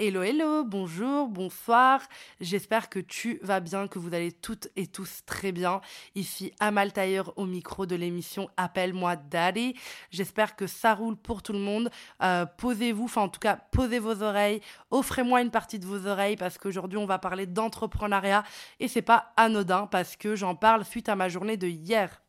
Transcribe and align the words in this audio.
Hello, 0.00 0.22
hello, 0.22 0.62
bonjour, 0.62 1.26
bonsoir. 1.26 2.00
J'espère 2.40 2.88
que 2.88 3.00
tu 3.00 3.40
vas 3.42 3.58
bien, 3.58 3.88
que 3.88 3.98
vous 3.98 4.14
allez 4.14 4.30
toutes 4.30 4.68
et 4.76 4.86
tous 4.86 5.24
très 5.26 5.50
bien. 5.50 5.80
Ici 6.14 6.52
Amal 6.60 6.92
Tailleur 6.92 7.36
au 7.36 7.46
micro 7.46 7.84
de 7.84 7.96
l'émission 7.96 8.48
Appelle-moi 8.56 9.16
Daddy. 9.16 9.74
J'espère 10.12 10.54
que 10.54 10.68
ça 10.68 10.94
roule 10.94 11.16
pour 11.16 11.42
tout 11.42 11.52
le 11.52 11.58
monde. 11.58 11.90
Euh, 12.22 12.46
posez-vous, 12.46 13.06
enfin 13.06 13.22
en 13.22 13.28
tout 13.28 13.40
cas, 13.40 13.56
posez 13.72 13.98
vos 13.98 14.22
oreilles. 14.22 14.60
Offrez-moi 14.92 15.42
une 15.42 15.50
partie 15.50 15.80
de 15.80 15.86
vos 15.86 16.06
oreilles 16.06 16.36
parce 16.36 16.58
qu'aujourd'hui 16.58 16.98
on 16.98 17.06
va 17.06 17.18
parler 17.18 17.46
d'entrepreneuriat 17.46 18.44
et 18.78 18.86
c'est 18.86 19.02
pas 19.02 19.32
anodin 19.36 19.88
parce 19.88 20.14
que 20.14 20.36
j'en 20.36 20.54
parle 20.54 20.84
suite 20.84 21.08
à 21.08 21.16
ma 21.16 21.28
journée 21.28 21.56
de 21.56 21.66
hier. 21.66 22.22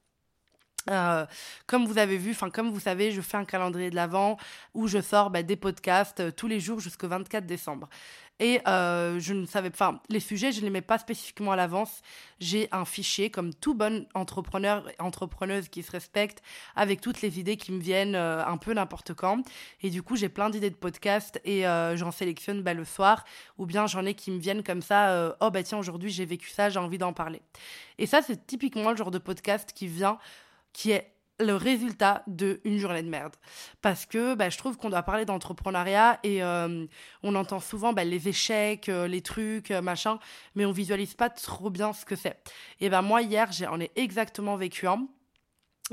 Euh, 0.90 1.26
comme 1.68 1.86
vous 1.86 1.98
avez 1.98 2.18
vu, 2.18 2.32
enfin 2.32 2.50
comme 2.50 2.70
vous 2.70 2.80
savez, 2.80 3.12
je 3.12 3.22
fais 3.22 3.38
un 3.38 3.46
calendrier 3.46 3.90
de 3.90 3.96
l'avant 3.96 4.38
où 4.74 4.88
je 4.88 5.00
sors 5.02 5.30
bah, 5.30 5.44
des 5.44 5.56
podcasts 5.56 6.20
euh, 6.20 6.32
tous 6.32 6.48
les 6.48 6.60
jours 6.60 6.80
jusqu'au 6.80 7.08
24 7.08 7.46
décembre. 7.46 7.90
Et 8.42 8.62
euh, 8.70 9.20
je 9.20 9.34
ne 9.34 9.46
savais 9.46 9.70
pas, 9.70 10.02
les 10.08 10.22
sujets, 10.22 10.54
je 10.54 10.62
ne 10.62 10.66
les 10.66 10.70
mets 10.70 10.82
pas 10.82 10.98
spécifiquement 10.98 11.52
à 11.52 11.58
l'avance. 11.58 12.02
J'ai 12.40 12.70
un 12.72 12.86
fichier, 12.86 13.30
comme 13.30 13.54
tout 13.54 13.74
bon 13.74 14.08
entrepreneur 14.14 14.90
et 14.90 15.02
entrepreneuse 15.02 15.68
qui 15.68 15.84
se 15.84 15.92
respecte, 15.92 16.42
avec 16.78 17.02
toutes 17.02 17.22
les 17.22 17.38
idées 17.38 17.58
qui 17.58 17.74
me 17.74 17.82
viennent 17.82 18.16
un 18.16 18.56
peu 18.56 18.74
n'importe 18.74 19.14
quand. 19.14 19.42
Et 19.82 19.90
du 19.90 20.02
coup, 20.04 20.16
j'ai 20.16 20.30
plein 20.30 20.50
d'idées 20.50 20.70
de 20.70 20.76
podcasts 20.76 21.42
et 21.44 21.64
j'en 21.96 22.12
sélectionne 22.12 22.62
bah, 22.62 22.74
le 22.74 22.86
soir, 22.86 23.26
ou 23.58 23.66
bien 23.66 23.88
j'en 23.88 24.06
ai 24.06 24.14
qui 24.14 24.32
me 24.32 24.40
viennent 24.40 24.64
comme 24.64 24.82
ça, 24.82 25.36
oh 25.42 25.52
bah 25.52 25.62
tiens, 25.64 25.78
aujourd'hui 25.78 26.10
j'ai 26.10 26.24
vécu 26.24 26.48
ça, 26.48 26.70
j'ai 26.70 26.80
envie 26.80 26.98
d'en 26.98 27.12
parler. 27.12 27.42
Et 27.98 28.06
ça, 28.06 28.22
c'est 28.22 28.48
typiquement 28.48 28.92
le 28.92 28.96
genre 28.96 29.12
de 29.12 29.18
podcast 29.18 29.74
qui 29.76 29.88
vient 29.88 30.18
qui 30.74 30.92
est 30.92 31.14
le 31.40 31.56
résultat 31.56 32.24
d'une 32.28 32.78
journée 32.78 33.04
de 33.04 33.10
merde. 33.10 33.36
Parce 33.82 34.06
que 34.06 34.36
bah, 34.36 34.50
je 34.50 34.58
trouve 34.58 34.78
qu'on 34.78 34.90
doit 34.90 35.04
parler 35.04 35.26
d'entrepreneuriat 35.26 36.20
et 36.24 36.44
euh, 36.44 36.86
on 37.24 37.36
entend 37.36 37.60
souvent 37.60 37.94
bah, 37.94 38.04
les 38.04 38.28
échecs, 38.28 38.90
euh, 38.90 39.08
les 39.08 39.22
trucs, 39.22 39.72
euh, 39.72 39.82
machin, 39.82 40.20
mais 40.56 40.66
on 40.66 40.72
visualise 40.72 41.14
pas 41.14 41.30
trop 41.30 41.70
bien 41.70 41.94
ce 41.94 42.06
que 42.06 42.16
c'est. 42.16 42.38
Et 42.80 42.90
ben 42.90 43.02
moi, 43.02 43.22
hier, 43.22 43.52
j'en 43.52 43.80
ai 43.80 43.92
exactement 43.96 44.56
vécu 44.58 44.88
un. 44.88 45.08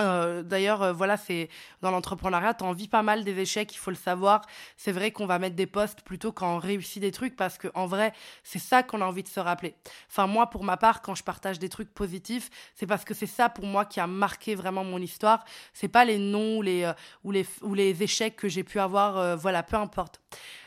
Euh, 0.00 0.42
d'ailleurs, 0.42 0.82
euh, 0.82 0.92
voilà, 0.92 1.16
c'est 1.16 1.48
dans 1.80 1.90
l'entrepreneuriat, 1.90 2.54
t'en 2.54 2.72
vis 2.72 2.88
pas 2.88 3.02
mal 3.02 3.24
des 3.24 3.38
échecs, 3.38 3.74
il 3.74 3.78
faut 3.78 3.90
le 3.90 3.96
savoir. 3.96 4.42
C'est 4.76 4.92
vrai 4.92 5.10
qu'on 5.10 5.26
va 5.26 5.38
mettre 5.38 5.56
des 5.56 5.66
postes 5.66 6.02
plutôt 6.02 6.32
quand 6.32 6.56
on 6.56 6.58
réussit 6.58 7.00
des 7.00 7.12
trucs 7.12 7.36
parce 7.36 7.56
que 7.58 7.68
en 7.74 7.86
vrai, 7.86 8.12
c'est 8.42 8.58
ça 8.58 8.82
qu'on 8.82 9.00
a 9.00 9.04
envie 9.06 9.22
de 9.22 9.28
se 9.28 9.40
rappeler. 9.40 9.74
Enfin, 10.10 10.26
moi, 10.26 10.50
pour 10.50 10.64
ma 10.64 10.76
part, 10.76 11.00
quand 11.02 11.14
je 11.14 11.22
partage 11.24 11.58
des 11.58 11.68
trucs 11.68 11.92
positifs, 11.92 12.50
c'est 12.74 12.86
parce 12.86 13.04
que 13.04 13.14
c'est 13.14 13.26
ça 13.26 13.48
pour 13.48 13.64
moi 13.64 13.84
qui 13.84 14.00
a 14.00 14.06
marqué 14.06 14.54
vraiment 14.54 14.84
mon 14.84 14.98
histoire. 14.98 15.44
C'est 15.72 15.88
pas 15.88 16.04
les 16.04 16.18
noms 16.18 16.58
ou 16.58 16.62
les 16.62 16.84
euh, 16.84 16.92
ou 17.24 17.30
les 17.30 17.46
ou 17.62 17.74
les 17.74 18.02
échecs 18.02 18.36
que 18.36 18.48
j'ai 18.48 18.64
pu 18.64 18.78
avoir. 18.78 19.36
voilà, 19.36 19.62
peu 19.62 19.76
importe. 19.76 20.20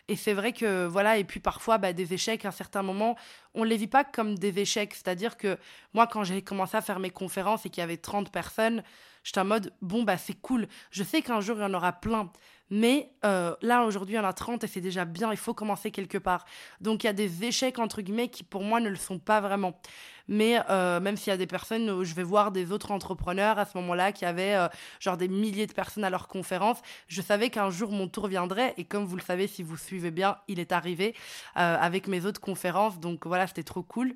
Et 0.09 0.15
c'est 0.15 0.33
vrai 0.33 0.53
que, 0.53 0.85
voilà, 0.87 1.17
et 1.17 1.23
puis 1.23 1.39
parfois, 1.39 1.77
bah, 1.77 1.93
des 1.93 2.13
échecs, 2.13 2.43
à 2.43 2.49
un 2.49 2.51
certain 2.51 2.81
moment, 2.81 3.15
on 3.53 3.63
ne 3.63 3.69
les 3.69 3.77
vit 3.77 3.87
pas 3.87 4.03
comme 4.03 4.37
des 4.37 4.59
échecs. 4.59 4.93
C'est-à-dire 4.95 5.37
que 5.37 5.57
moi, 5.93 6.07
quand 6.07 6.23
j'ai 6.23 6.41
commencé 6.41 6.75
à 6.75 6.81
faire 6.81 6.99
mes 6.99 7.11
conférences 7.11 7.65
et 7.65 7.69
qu'il 7.69 7.81
y 7.81 7.83
avait 7.83 7.97
30 7.97 8.31
personnes, 8.31 8.83
J'étais 9.23 9.41
en 9.41 9.45
mode, 9.45 9.73
bon, 9.81 10.03
bah 10.03 10.17
c'est 10.17 10.39
cool. 10.41 10.67
Je 10.91 11.03
sais 11.03 11.21
qu'un 11.21 11.41
jour, 11.41 11.57
il 11.57 11.61
y 11.61 11.65
en 11.65 11.73
aura 11.73 11.93
plein. 11.93 12.31
Mais 12.69 13.11
euh, 13.25 13.55
là, 13.61 13.83
aujourd'hui, 13.85 14.15
il 14.15 14.17
y 14.17 14.21
en 14.21 14.27
a 14.27 14.33
30 14.33 14.63
et 14.63 14.67
c'est 14.67 14.81
déjà 14.81 15.05
bien. 15.05 15.31
Il 15.31 15.37
faut 15.37 15.53
commencer 15.53 15.91
quelque 15.91 16.17
part. 16.17 16.45
Donc, 16.81 17.03
il 17.03 17.07
y 17.07 17.09
a 17.09 17.13
des 17.13 17.43
échecs, 17.43 17.79
entre 17.79 18.01
guillemets, 18.01 18.29
qui 18.29 18.43
pour 18.43 18.63
moi 18.63 18.79
ne 18.79 18.89
le 18.89 18.95
sont 18.95 19.19
pas 19.19 19.41
vraiment. 19.41 19.79
Mais 20.27 20.59
euh, 20.69 20.99
même 20.99 21.17
s'il 21.17 21.31
y 21.31 21.33
a 21.33 21.37
des 21.37 21.47
personnes 21.47 21.89
où 21.89 22.03
je 22.03 22.13
vais 22.13 22.23
voir 22.23 22.51
des 22.51 22.71
autres 22.71 22.91
entrepreneurs 22.91 23.57
à 23.57 23.65
ce 23.65 23.75
moment-là 23.79 24.11
qui 24.11 24.25
avaient 24.25 24.53
euh, 24.53 24.67
genre 24.99 25.17
des 25.17 25.27
milliers 25.27 25.65
de 25.65 25.73
personnes 25.73 26.03
à 26.03 26.11
leur 26.11 26.27
conférence, 26.27 26.77
je 27.07 27.21
savais 27.23 27.49
qu'un 27.49 27.71
jour 27.71 27.91
mon 27.91 28.07
tour 28.07 28.27
viendrait. 28.27 28.75
Et 28.77 28.85
comme 28.85 29.05
vous 29.05 29.15
le 29.15 29.23
savez, 29.23 29.47
si 29.47 29.63
vous 29.63 29.77
suivez 29.77 30.11
bien, 30.11 30.37
il 30.47 30.59
est 30.59 30.71
arrivé 30.71 31.15
avec 31.55 32.07
mes 32.07 32.25
autres 32.25 32.41
conférences. 32.41 32.99
Donc 32.99 33.25
voilà, 33.25 33.47
c'était 33.47 33.63
trop 33.63 33.81
cool. 33.81 34.15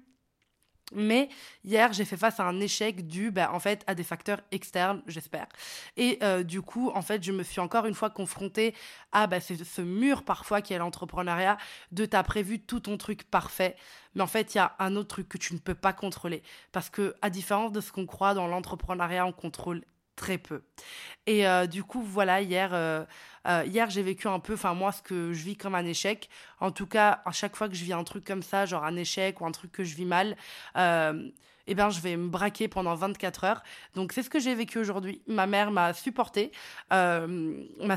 Mais 0.96 1.30
hier, 1.64 1.92
j'ai 1.94 2.06
fait 2.06 2.18
face 2.18 2.40
à 2.40 2.44
un 2.44 2.60
échec 2.60 3.08
dû, 3.08 3.32
bah, 3.32 3.52
en 3.54 3.60
fait, 3.60 3.84
à 3.88 3.96
des 3.96 4.04
facteurs 4.04 4.42
externes, 4.52 5.02
j'espère. 5.08 5.48
Et 5.98 6.20
euh, 6.24 6.44
du 6.44 6.62
coup, 6.62 6.92
en 6.94 7.02
fait, 7.02 7.24
je 7.24 7.32
me 7.32 7.44
suis 7.44 7.60
encore 7.60 7.86
une 7.86 7.94
fois 7.94 8.10
confrontée 8.10 8.74
à 9.12 9.28
bah, 9.28 9.40
ce, 9.40 9.82
mur 9.82 10.24
parfois 10.24 10.62
qui 10.62 10.74
est 10.74 10.78
l'entrepreneuriat, 10.78 11.58
de 11.92 12.06
t'as 12.06 12.24
prévu 12.24 12.60
tout 12.60 12.80
ton 12.82 12.98
truc 12.98 13.24
parfait, 13.24 13.76
mais 14.16 14.22
en 14.22 14.28
fait, 14.28 14.54
il 14.54 14.58
y 14.58 14.62
a 14.62 14.76
un 14.80 14.96
autre 14.96 15.10
truc 15.10 15.30
que 15.30 15.38
tu 15.38 15.54
ne 15.54 15.60
peux 15.60 15.76
pas 15.76 15.94
contrôler. 15.94 16.44
Parce 16.72 16.90
que, 16.90 17.16
à 17.22 17.30
différence 17.30 17.72
de 17.72 17.82
ce 17.82 17.92
qu'on 17.92 18.06
croit 18.06 18.34
dans 18.34 18.48
l'entrepreneuriat, 18.48 19.26
on 19.26 19.32
contrôle 19.32 19.84
très 20.16 20.38
peu. 20.38 20.62
Et 21.26 21.48
euh, 21.48 21.68
du 21.68 21.84
coup, 21.84 22.02
voilà, 22.02 22.42
hier, 22.42 22.74
euh, 22.74 23.04
euh, 23.48 23.64
hier 23.66 23.90
j'ai 23.90 24.04
vécu 24.04 24.28
un 24.28 24.40
peu, 24.40 24.54
enfin 24.54 24.74
moi, 24.74 24.92
ce 24.92 25.02
que 25.02 25.34
je 25.34 25.44
vis 25.44 25.56
comme 25.56 25.76
un 25.76 25.86
échec. 25.86 26.30
En 26.60 26.72
tout 26.72 26.88
cas, 26.88 27.22
à 27.26 27.32
chaque 27.32 27.56
fois 27.56 27.70
que 27.70 27.76
je 27.76 27.84
vis 27.84 27.94
un 27.94 28.04
truc 28.04 28.26
comme 28.26 28.44
ça, 28.44 28.66
genre 28.66 28.84
un 28.84 28.96
échec 28.96 29.42
ou 29.42 29.46
un 29.46 29.52
truc 29.52 29.72
que 29.72 29.84
je 29.84 29.96
vis 29.96 30.06
mal, 30.06 30.36
eh 31.68 31.76
bien, 31.76 31.90
je 31.90 32.00
vais 32.02 32.18
me 32.18 32.28
braquer 32.28 32.68
pendant 32.68 32.94
24 32.96 33.44
heures. 33.46 33.64
Donc, 33.96 34.12
c'est 34.12 34.24
ce 34.24 34.30
que 34.30 34.40
j'ai 34.40 34.54
vécu 34.54 34.80
aujourd'hui. 34.80 35.22
Ma 35.28 35.48
mère 35.48 35.72
m'a 35.72 35.94
supporté. 35.94 36.52
Euh, 36.92 37.64
m'a. 37.80 37.96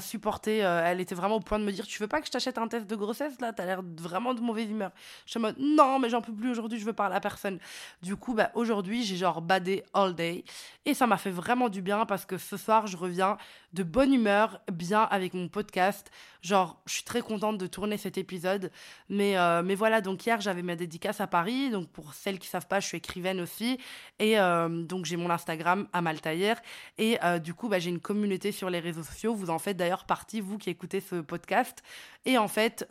Euh, 0.48 0.82
elle 0.84 1.00
était 1.00 1.14
vraiment 1.14 1.36
au 1.36 1.40
point 1.40 1.58
de 1.58 1.64
me 1.64 1.72
dire 1.72 1.86
Tu 1.86 2.00
veux 2.00 2.08
pas 2.08 2.20
que 2.20 2.26
je 2.26 2.30
t'achète 2.30 2.58
un 2.58 2.68
test 2.68 2.86
de 2.86 2.96
grossesse 2.96 3.40
là? 3.40 3.52
T'as 3.52 3.66
l'air 3.66 3.82
vraiment 3.82 4.34
de 4.34 4.40
mauvaise 4.40 4.70
humeur. 4.70 4.92
Je 5.24 5.32
suis 5.32 5.38
en 5.38 5.42
mode 5.42 5.56
Non, 5.58 5.98
mais 5.98 6.08
j'en 6.08 6.22
peux 6.22 6.32
plus 6.32 6.50
aujourd'hui, 6.50 6.78
je 6.78 6.84
veux 6.84 6.92
parler 6.92 7.16
à 7.16 7.20
personne. 7.20 7.58
Du 8.02 8.16
coup, 8.16 8.34
bah, 8.34 8.50
aujourd'hui, 8.54 9.04
j'ai 9.04 9.16
genre 9.16 9.42
badé 9.42 9.84
all 9.94 10.14
day. 10.14 10.44
Et 10.84 10.94
ça 10.94 11.06
m'a 11.06 11.16
fait 11.16 11.30
vraiment 11.30 11.68
du 11.68 11.82
bien 11.82 12.06
parce 12.06 12.24
que 12.24 12.38
ce 12.38 12.56
soir, 12.56 12.86
je 12.86 12.96
reviens 12.96 13.36
de 13.72 13.82
bonne 13.82 14.14
humeur, 14.14 14.60
bien 14.72 15.02
avec 15.02 15.34
mon 15.34 15.48
podcast. 15.48 16.10
Genre, 16.46 16.80
je 16.86 16.92
suis 16.92 17.02
très 17.02 17.22
contente 17.22 17.58
de 17.58 17.66
tourner 17.66 17.96
cet 17.96 18.18
épisode. 18.18 18.70
Mais, 19.08 19.36
euh, 19.36 19.64
mais 19.64 19.74
voilà, 19.74 20.00
donc 20.00 20.24
hier, 20.24 20.40
j'avais 20.40 20.62
ma 20.62 20.76
dédicace 20.76 21.20
à 21.20 21.26
Paris. 21.26 21.70
Donc, 21.70 21.88
pour 21.88 22.14
celles 22.14 22.38
qui 22.38 22.46
savent 22.46 22.68
pas, 22.68 22.78
je 22.78 22.86
suis 22.86 22.98
écrivaine 22.98 23.40
aussi. 23.40 23.78
Et 24.20 24.38
euh, 24.38 24.68
donc, 24.84 25.06
j'ai 25.06 25.16
mon 25.16 25.28
Instagram, 25.28 25.88
Amaltayer. 25.92 26.54
Et 26.98 27.18
euh, 27.24 27.40
du 27.40 27.52
coup, 27.52 27.68
bah, 27.68 27.80
j'ai 27.80 27.90
une 27.90 27.98
communauté 27.98 28.52
sur 28.52 28.70
les 28.70 28.78
réseaux 28.78 29.02
sociaux. 29.02 29.34
Vous 29.34 29.50
en 29.50 29.58
faites 29.58 29.76
d'ailleurs 29.76 30.04
partie, 30.04 30.40
vous 30.40 30.56
qui 30.56 30.70
écoutez 30.70 31.00
ce 31.00 31.16
podcast. 31.16 31.82
Et 32.26 32.38
en 32.38 32.46
fait, 32.46 32.86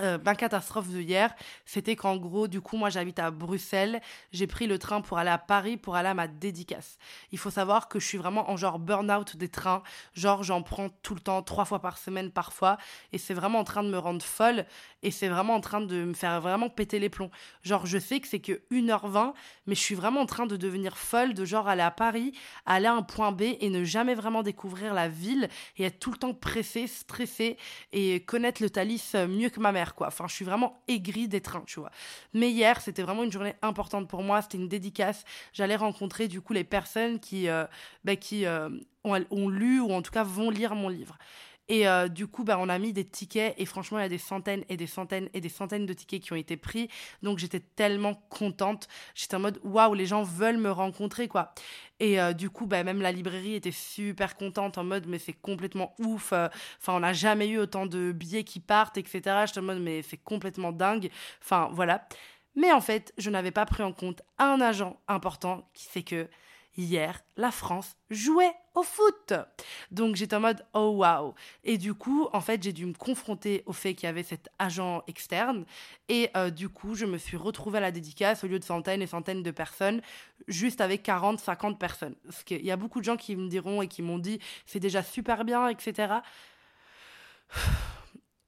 euh, 0.00 0.18
ma 0.24 0.34
catastrophe 0.34 0.88
de 0.88 1.00
hier, 1.00 1.32
c'était 1.64 1.94
qu'en 1.94 2.16
gros, 2.16 2.48
du 2.48 2.60
coup, 2.60 2.76
moi 2.76 2.90
j'habite 2.90 3.20
à 3.20 3.30
Bruxelles, 3.30 4.00
j'ai 4.32 4.48
pris 4.48 4.66
le 4.66 4.76
train 4.78 5.00
pour 5.00 5.18
aller 5.18 5.30
à 5.30 5.38
Paris 5.38 5.76
pour 5.76 5.94
aller 5.94 6.08
à 6.08 6.14
ma 6.14 6.26
dédicace. 6.26 6.98
Il 7.30 7.38
faut 7.38 7.50
savoir 7.50 7.88
que 7.88 8.00
je 8.00 8.06
suis 8.06 8.18
vraiment 8.18 8.50
en 8.50 8.56
genre 8.56 8.80
burn-out 8.80 9.36
des 9.36 9.48
trains, 9.48 9.84
genre 10.12 10.42
j'en 10.42 10.62
prends 10.62 10.88
tout 11.02 11.14
le 11.14 11.20
temps, 11.20 11.42
trois 11.42 11.64
fois 11.64 11.80
par 11.80 11.98
semaine 11.98 12.32
parfois, 12.32 12.76
et 13.12 13.18
c'est 13.18 13.34
vraiment 13.34 13.60
en 13.60 13.64
train 13.64 13.84
de 13.84 13.88
me 13.88 13.98
rendre 13.98 14.24
folle, 14.24 14.66
et 15.04 15.12
c'est 15.12 15.28
vraiment 15.28 15.54
en 15.54 15.60
train 15.60 15.80
de 15.80 16.04
me 16.04 16.14
faire 16.14 16.40
vraiment 16.40 16.68
péter 16.68 16.98
les 16.98 17.08
plombs. 17.08 17.30
Genre, 17.62 17.86
je 17.86 17.98
sais 17.98 18.18
que 18.18 18.26
c'est 18.26 18.40
que 18.40 18.62
1h20, 18.72 19.32
mais 19.66 19.76
je 19.76 19.80
suis 19.80 19.94
vraiment 19.94 20.22
en 20.22 20.26
train 20.26 20.46
de 20.46 20.56
devenir 20.56 20.96
folle, 20.96 21.34
de 21.34 21.44
genre 21.44 21.68
aller 21.68 21.82
à 21.82 21.92
Paris, 21.92 22.32
aller 22.66 22.86
à 22.86 22.94
un 22.94 23.02
point 23.02 23.30
B 23.30 23.42
et 23.42 23.70
ne 23.70 23.84
jamais 23.84 24.14
vraiment 24.16 24.42
découvrir 24.42 24.92
la 24.92 25.08
ville, 25.08 25.48
et 25.76 25.84
être 25.84 26.00
tout 26.00 26.10
le 26.10 26.18
temps 26.18 26.34
pressée, 26.34 26.88
stressée, 26.88 27.58
et 27.92 28.24
connaître 28.24 28.60
le 28.60 28.70
Thalys 28.70 29.12
mieux 29.28 29.50
que 29.50 29.60
ma 29.60 29.70
mère 29.70 29.83
Enfin, 29.98 30.26
je 30.28 30.34
suis 30.34 30.44
vraiment 30.44 30.82
aigrie 30.88 31.28
des 31.28 31.40
trains, 31.40 31.64
tu 31.66 31.80
vois. 31.80 31.90
Mais 32.32 32.50
hier, 32.50 32.80
c'était 32.80 33.02
vraiment 33.02 33.24
une 33.24 33.32
journée 33.32 33.54
importante 33.62 34.08
pour 34.08 34.22
moi. 34.22 34.42
C'était 34.42 34.58
une 34.58 34.68
dédicace. 34.68 35.24
J'allais 35.52 35.76
rencontrer, 35.76 36.28
du 36.28 36.40
coup, 36.40 36.52
les 36.52 36.64
personnes 36.64 37.20
qui, 37.20 37.48
euh, 37.48 37.64
bah, 38.04 38.16
qui 38.16 38.46
euh, 38.46 38.68
ont, 39.04 39.48
lu 39.48 39.80
ou 39.80 39.92
en 39.92 40.02
tout 40.02 40.12
cas 40.12 40.24
vont 40.24 40.50
lire 40.50 40.74
mon 40.74 40.88
livre. 40.88 41.18
Et 41.68 41.88
euh, 41.88 42.08
du 42.08 42.26
coup, 42.26 42.44
bah, 42.44 42.58
on 42.60 42.68
a 42.68 42.78
mis 42.78 42.92
des 42.92 43.04
tickets 43.04 43.54
et 43.56 43.64
franchement, 43.64 43.98
il 43.98 44.02
y 44.02 44.04
a 44.04 44.08
des 44.08 44.18
centaines 44.18 44.64
et 44.68 44.76
des 44.76 44.86
centaines 44.86 45.28
et 45.32 45.40
des 45.40 45.48
centaines 45.48 45.86
de 45.86 45.92
tickets 45.92 46.22
qui 46.22 46.32
ont 46.32 46.36
été 46.36 46.56
pris. 46.56 46.88
Donc, 47.22 47.38
j'étais 47.38 47.60
tellement 47.60 48.14
contente. 48.28 48.88
J'étais 49.14 49.36
en 49.36 49.40
mode, 49.40 49.60
waouh, 49.64 49.94
les 49.94 50.06
gens 50.06 50.22
veulent 50.22 50.58
me 50.58 50.70
rencontrer, 50.70 51.28
quoi. 51.28 51.54
Et 52.00 52.20
euh, 52.20 52.32
du 52.34 52.50
coup, 52.50 52.66
bah, 52.66 52.84
même 52.84 53.00
la 53.00 53.12
librairie 53.12 53.54
était 53.54 53.70
super 53.70 54.36
contente 54.36 54.76
en 54.78 54.84
mode, 54.84 55.06
mais 55.06 55.18
c'est 55.18 55.32
complètement 55.32 55.94
ouf. 55.98 56.32
Euh, 56.32 56.48
enfin, 56.80 56.94
on 56.94 57.00
n'a 57.00 57.12
jamais 57.12 57.48
eu 57.48 57.58
autant 57.58 57.86
de 57.86 58.12
billets 58.12 58.44
qui 58.44 58.60
partent, 58.60 58.98
etc. 58.98 59.22
J'étais 59.46 59.60
en 59.60 59.62
mode, 59.62 59.80
mais 59.80 60.02
c'est 60.02 60.18
complètement 60.18 60.72
dingue. 60.72 61.10
Enfin, 61.42 61.70
voilà. 61.72 62.06
Mais 62.56 62.72
en 62.72 62.80
fait, 62.80 63.12
je 63.18 63.30
n'avais 63.30 63.50
pas 63.50 63.66
pris 63.66 63.82
en 63.82 63.92
compte 63.92 64.22
un 64.38 64.60
agent 64.60 65.00
important 65.08 65.68
qui 65.74 65.86
c'est 65.90 66.02
que 66.02 66.28
hier, 66.76 67.22
la 67.36 67.50
France 67.50 67.96
jouait 68.10 68.52
au 68.74 68.82
foot. 68.82 69.32
Donc 69.90 70.16
j'étais 70.16 70.36
en 70.36 70.40
mode 70.40 70.64
oh 70.72 70.94
waouh. 70.96 71.34
Et 71.62 71.78
du 71.78 71.94
coup, 71.94 72.28
en 72.32 72.40
fait, 72.40 72.62
j'ai 72.62 72.72
dû 72.72 72.86
me 72.86 72.94
confronter 72.94 73.62
au 73.66 73.72
fait 73.72 73.94
qu'il 73.94 74.06
y 74.06 74.10
avait 74.10 74.22
cet 74.22 74.48
agent 74.58 75.02
externe. 75.06 75.64
Et 76.08 76.30
euh, 76.36 76.50
du 76.50 76.68
coup, 76.68 76.94
je 76.94 77.06
me 77.06 77.18
suis 77.18 77.36
retrouvée 77.36 77.78
à 77.78 77.80
la 77.80 77.90
dédicace 77.90 78.44
au 78.44 78.46
lieu 78.46 78.58
de 78.58 78.64
centaines 78.64 79.02
et 79.02 79.06
centaines 79.06 79.42
de 79.42 79.50
personnes, 79.50 80.00
juste 80.48 80.80
avec 80.80 81.02
40, 81.02 81.38
50 81.40 81.78
personnes. 81.78 82.14
Parce 82.24 82.42
qu'il 82.42 82.64
y 82.64 82.70
a 82.70 82.76
beaucoup 82.76 83.00
de 83.00 83.04
gens 83.04 83.16
qui 83.16 83.36
me 83.36 83.48
diront 83.48 83.82
et 83.82 83.88
qui 83.88 84.02
m'ont 84.02 84.18
dit 84.18 84.40
c'est 84.66 84.80
déjà 84.80 85.02
super 85.02 85.44
bien, 85.44 85.68
etc. 85.68 86.14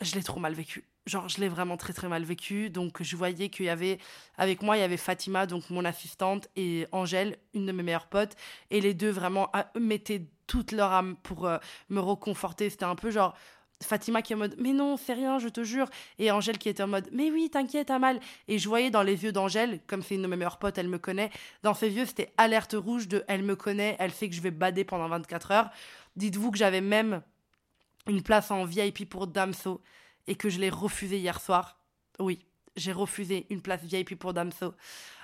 Je 0.00 0.14
l'ai 0.14 0.22
trop 0.22 0.40
mal 0.40 0.54
vécu 0.54 0.84
genre 1.06 1.28
je 1.28 1.40
l'ai 1.40 1.48
vraiment 1.48 1.76
très 1.76 1.92
très 1.92 2.08
mal 2.08 2.24
vécu. 2.24 2.70
Donc 2.70 3.02
je 3.02 3.16
voyais 3.16 3.48
qu'il 3.48 3.66
y 3.66 3.68
avait 3.68 3.98
avec 4.36 4.62
moi 4.62 4.76
il 4.76 4.80
y 4.80 4.82
avait 4.82 4.96
Fatima 4.96 5.46
donc 5.46 5.70
mon 5.70 5.84
assistante 5.84 6.48
et 6.56 6.86
Angèle 6.92 7.38
une 7.54 7.66
de 7.66 7.72
mes 7.72 7.82
meilleures 7.82 8.08
potes. 8.08 8.36
Et 8.70 8.80
les 8.80 8.94
deux 8.94 9.10
vraiment 9.10 9.50
mettaient 9.78 10.26
toute 10.46 10.72
leur 10.72 10.92
âme 10.92 11.16
pour 11.22 11.46
euh, 11.46 11.58
me 11.88 12.00
reconforter. 12.00 12.70
C'était 12.70 12.84
un 12.84 12.96
peu 12.96 13.10
genre 13.10 13.34
Fatima 13.82 14.22
qui 14.22 14.32
est 14.32 14.36
en 14.36 14.38
mode 14.38 14.56
mais 14.58 14.72
non 14.72 14.96
c'est 14.96 15.14
rien 15.14 15.38
je 15.38 15.48
te 15.48 15.62
jure. 15.62 15.88
Et 16.18 16.30
Angèle 16.30 16.58
qui 16.58 16.68
était 16.68 16.82
en 16.82 16.88
mode 16.88 17.08
mais 17.12 17.30
oui 17.30 17.48
t'inquiète 17.50 17.90
mal. 17.90 18.20
Et 18.48 18.58
je 18.58 18.68
voyais 18.68 18.90
dans 18.90 19.02
les 19.02 19.24
yeux 19.24 19.32
d'Angèle 19.32 19.80
comme 19.86 20.02
c'est 20.02 20.16
une 20.16 20.22
de 20.22 20.28
mes 20.28 20.36
meilleures 20.36 20.58
potes 20.58 20.78
elle 20.78 20.88
me 20.88 20.98
connaît. 20.98 21.30
Dans 21.62 21.74
ses 21.74 21.90
yeux 21.90 22.06
c'était 22.06 22.32
alerte 22.36 22.74
rouge 22.76 23.08
de 23.08 23.24
elle 23.28 23.42
me 23.42 23.54
connaît 23.56 23.96
elle 23.98 24.12
sait 24.12 24.28
que 24.28 24.34
je 24.34 24.40
vais 24.40 24.50
bader 24.50 24.84
pendant 24.84 25.08
24 25.08 25.50
heures. 25.52 25.70
Dites-vous 26.16 26.50
que 26.50 26.58
j'avais 26.58 26.80
même 26.80 27.22
une 28.08 28.22
place 28.22 28.50
en 28.50 28.64
VIP 28.64 29.08
pour 29.08 29.26
Damso 29.26 29.82
et 30.26 30.34
que 30.34 30.48
je 30.48 30.58
l'ai 30.58 30.70
refusé 30.70 31.18
hier 31.18 31.40
soir 31.40 31.78
oui 32.18 32.44
j'ai 32.76 32.92
refusé 32.92 33.46
une 33.50 33.62
place 33.62 33.82
VIP 33.82 34.18
pour 34.18 34.34
Damso 34.34 34.66
euh, 34.66 34.72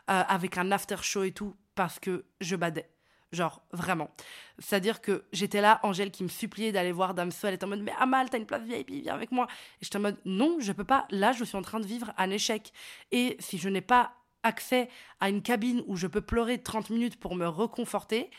avec 0.07 0.59
un 0.59 0.73
after 0.73 0.97
show 1.03 1.23
et 1.23 1.33
tout 1.33 1.55
parce 1.75 1.99
que 1.99 2.25
je 2.41 2.57
badais 2.57 2.89
Genre, 3.33 3.63
vraiment. 3.73 4.11
C'est-à-dire 4.59 5.01
que 5.01 5.25
j'étais 5.33 5.63
là, 5.63 5.81
Angèle 5.85 6.11
qui 6.11 6.23
me 6.23 6.29
suppliait 6.29 6.71
d'aller 6.71 6.93
voir 6.93 7.15
Damso. 7.15 7.49
Elle 7.49 7.55
était 7.55 7.65
en 7.65 7.69
mode, 7.69 7.81
mais 7.81 7.95
Amal, 7.99 8.29
t'as 8.29 8.37
une 8.37 8.45
place 8.45 8.63
VIP, 8.63 8.91
viens 8.91 9.15
avec 9.15 9.33
moi. 9.33 9.47
Et 9.81 9.85
j'étais 9.85 9.97
en 9.97 10.01
mode, 10.01 10.19
non, 10.27 10.59
je 10.61 10.71
peux 10.73 10.85
pas. 10.85 11.07
Là, 11.11 11.33
je 11.33 11.43
suis 11.43 11.57
en 11.57 11.63
train 11.63 11.81
de 11.81 11.87
vivre 11.87 12.13
un 12.19 12.29
échec. 12.29 12.75
Et 13.11 13.39
si 13.41 13.57
je 13.57 13.71
n'ai 13.71 13.81
pas 13.81 14.13
accès 14.43 14.91
à 15.19 15.31
une 15.31 15.41
cabine 15.41 15.83
où 15.87 15.97
je 15.97 16.07
peux 16.09 16.21
pleurer 16.21 16.63
30 16.63 16.91
minutes 16.91 17.19
pour 17.19 17.35
me 17.35 17.47
reconforter, 17.47 18.31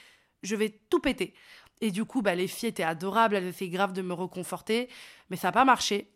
je 0.44 0.56
vais 0.56 0.70
tout 0.70 1.00
péter. 1.00 1.34
Et 1.82 1.90
du 1.90 2.06
coup, 2.06 2.22
bah, 2.22 2.36
les 2.36 2.48
filles 2.48 2.70
étaient 2.70 2.84
adorables, 2.84 3.36
elles 3.36 3.48
essayaient 3.48 3.72
grave 3.72 3.94
de 3.94 4.04
me 4.04 4.14
reconforter, 4.14 4.90
mais 5.32 5.38
ça 5.38 5.48
n'a 5.48 5.54
pas 5.54 5.66
marché. 5.66 6.13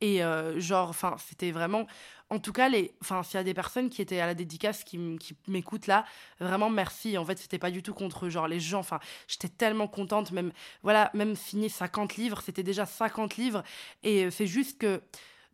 Et 0.00 0.22
euh, 0.22 0.60
genre, 0.60 0.90
enfin, 0.90 1.16
c'était 1.18 1.50
vraiment 1.50 1.86
en 2.28 2.40
tout 2.40 2.52
cas, 2.52 2.68
les, 2.68 2.92
enfin, 3.00 3.22
s'il 3.22 3.36
y 3.36 3.40
a 3.40 3.44
des 3.44 3.54
personnes 3.54 3.88
qui 3.88 4.02
étaient 4.02 4.18
à 4.18 4.26
la 4.26 4.34
dédicace 4.34 4.82
qui, 4.82 4.98
m'écoutent 5.46 5.86
là, 5.86 6.04
vraiment 6.40 6.70
merci. 6.70 7.16
En 7.18 7.24
fait, 7.24 7.38
c'était 7.38 7.58
pas 7.58 7.70
du 7.70 7.82
tout 7.82 7.94
contre 7.94 8.28
genre 8.28 8.48
les 8.48 8.58
gens. 8.58 8.80
Enfin, 8.80 8.98
j'étais 9.28 9.48
tellement 9.48 9.86
contente, 9.86 10.32
même 10.32 10.52
voilà, 10.82 11.10
même 11.14 11.36
signer 11.36 11.68
50 11.68 12.16
livres, 12.16 12.40
c'était 12.40 12.64
déjà 12.64 12.84
50 12.84 13.36
livres. 13.36 13.62
Et 14.02 14.24
euh, 14.24 14.30
c'est 14.30 14.46
juste 14.48 14.78
que 14.78 15.02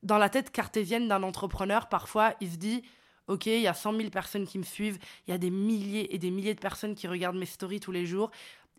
dans 0.03 0.19
la 0.19 0.31
tête 0.31 0.51
cartésienne 0.51 1.09
d'un 1.09 1.23
entrepreneur, 1.23 1.89
parfois, 1.89 2.35
il 2.41 2.51
se 2.51 2.57
dit. 2.57 2.83
Ok, 3.29 3.47
il 3.47 3.61
y 3.61 3.69
a 3.69 3.73
100 3.73 3.97
000 3.97 4.11
personnes 4.11 4.49
qui 4.49 4.59
me 4.59 4.65
suivent, 4.65 4.99
il 5.27 5.31
y 5.31 5.33
a 5.33 5.39
des 5.39 5.49
milliers 5.49 6.13
et 6.13 6.19
des 6.19 6.33
milliers 6.33 6.55
de 6.55 6.61
personnes 6.61 6.97
qui 6.97 7.07
regardent 7.07 7.37
mes 7.37 7.47
stories 7.47 7.79
tous 7.79 7.93
les 7.93 8.05
jours. 8.05 8.33